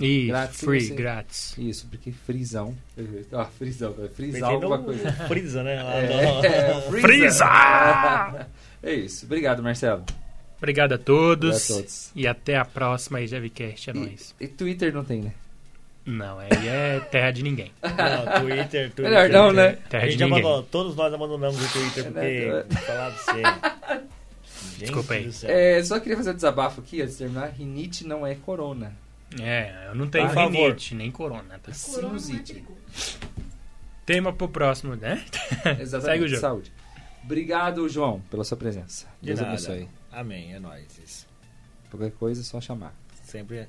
[0.01, 1.55] Isso, Grátis, free, você- grátis.
[1.59, 2.75] Isso, porque Frisão.
[3.33, 5.11] Ah, Frisão, frisar Pensei alguma coisa.
[5.27, 5.83] Freeza, né?
[5.83, 7.47] Lá É, Freeza!
[7.47, 8.47] Freeza!
[8.83, 9.25] É isso.
[9.25, 10.05] Obrigado, Marcelo.
[10.59, 11.51] Obrigado a todos.
[11.57, 12.11] Obrigado a todos.
[12.15, 13.91] E até a próxima aí, Javicast.
[13.91, 14.35] É nóis.
[14.41, 15.33] E, Twitter não tem, né?
[16.05, 17.73] Não, aí é terra de ninguém.
[17.83, 19.05] Não, Twitter, Twitter.
[19.07, 19.77] Melhor não, né?
[19.91, 20.39] Terra A de ninguém.
[20.39, 23.43] abandonou, todos nós abandonamos o Twitter É, porque, falar pra você.
[23.43, 25.25] Gente Desculpa aí.
[25.27, 25.35] do.
[25.51, 27.49] É, só queria fazer um desabafo aqui antes de terminar.
[27.49, 28.93] Rinite não é corona.
[29.41, 30.53] É, eu não tenho Por favor.
[30.69, 31.59] rinite, nem corona.
[31.59, 31.73] Tá?
[31.73, 32.65] Sinusite.
[34.05, 35.25] Tema pro próximo, né?
[35.81, 36.05] Exatamente.
[36.05, 36.41] Segue o jogo.
[36.41, 36.73] Saúde.
[37.25, 39.07] Obrigado, João, pela sua presença.
[39.21, 39.53] De Deus nada.
[39.53, 39.89] abençoe.
[40.13, 40.87] Amém, é nóis.
[41.05, 41.27] Isso.
[41.91, 42.95] Qualquer coisa é só chamar.
[43.25, 43.69] Sempre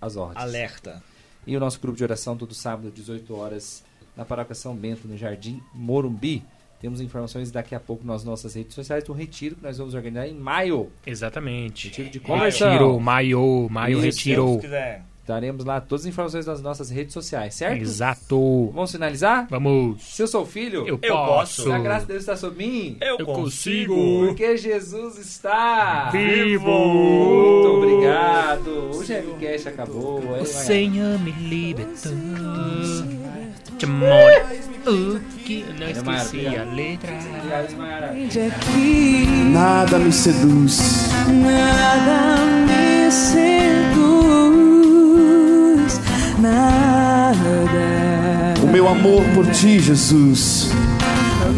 [0.00, 0.42] As ordens.
[0.42, 1.02] alerta.
[1.46, 3.82] E o nosso grupo de oração todo sábado, 18 horas,
[4.16, 6.44] na Paróquia São Bento, no Jardim Morumbi.
[6.82, 10.26] Temos informações daqui a pouco nas nossas redes sociais do retiro que nós vamos organizar
[10.26, 10.90] em maio.
[11.06, 11.86] Exatamente.
[11.88, 12.70] Retiro de conversão.
[12.72, 14.54] Retiro, maio, maio, Isso, retirou.
[14.56, 15.04] Se quiser.
[15.20, 17.80] Estaremos lá, todas as informações das nossas redes sociais, certo?
[17.80, 18.72] Exato.
[18.74, 19.46] Vamos finalizar?
[19.48, 20.02] Vamos.
[20.02, 21.62] Se eu sou filho, Eu, Eu posso.
[21.62, 21.72] posso.
[21.72, 22.96] a graça de Deus está sobre mim.
[23.00, 23.94] Eu, Eu consigo.
[23.94, 24.26] consigo.
[24.26, 26.66] Porque Jesus está Vivo.
[26.68, 28.90] Muito obrigado.
[28.92, 30.18] O GMCast acabou.
[30.40, 30.44] O.
[30.44, 32.10] Senhor me libertou.
[34.84, 37.10] O que não esqueci a letra.
[39.52, 41.10] Nada me seduz.
[41.28, 42.36] Nada
[42.66, 43.42] me seduz,
[46.38, 47.42] nada.
[48.62, 50.70] O meu amor por ti, Jesus,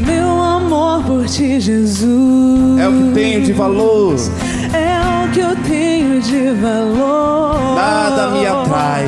[0.06, 2.78] Meu amor por ti, Jesus.
[2.80, 4.16] é o que tenho de valor.
[4.72, 7.74] É o que eu tenho de valor.
[7.76, 9.04] Nada me atrai.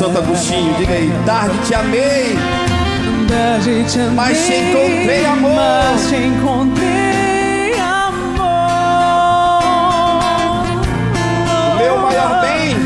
[0.00, 2.34] Santo Agostinho, diga aí, tarde te amei.
[3.28, 5.54] Tarde te amei, Mas te encontrei amor.
[5.54, 8.40] Mas te encontrei amor.
[11.76, 12.76] Meu maior bem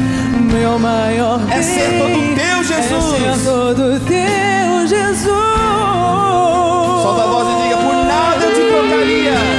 [0.59, 3.45] Meu maior é ser bem todo teu, É ser Jesus.
[3.45, 5.29] todo teu, Jesus.
[7.01, 9.54] Solta a voz e diga, por nada eu te trocaria.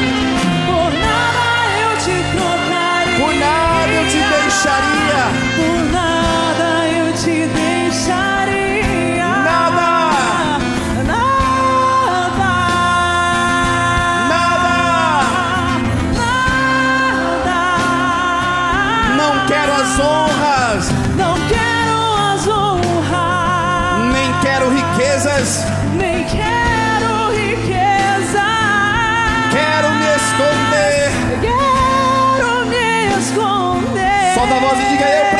[34.60, 35.34] Voz e diga: Eu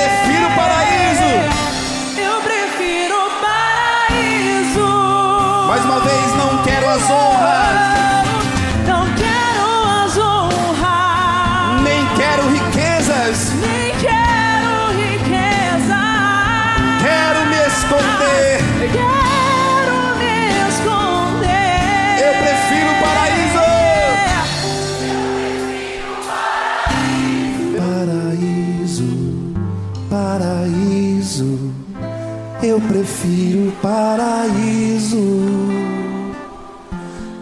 [32.76, 35.26] Eu prefiro paraíso.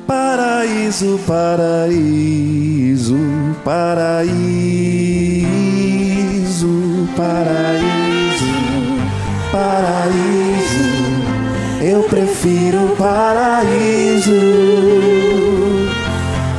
[0.06, 3.18] Paraíso, paraíso,
[3.66, 4.30] paraíso,
[7.18, 8.46] paraíso,
[9.52, 10.86] paraíso.
[11.82, 14.40] Eu prefiro paraíso.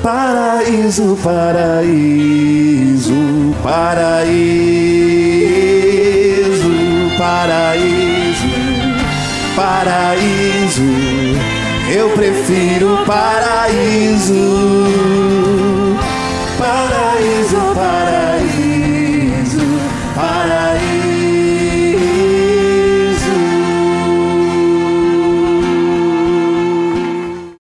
[0.03, 1.95] Paraíso, paraíso,
[3.63, 4.35] paraíso,
[7.17, 7.94] paraíso,
[9.55, 10.83] paraíso.
[11.89, 14.35] Eu prefiro paraíso.
[16.59, 18.34] Paraíso, paraíso.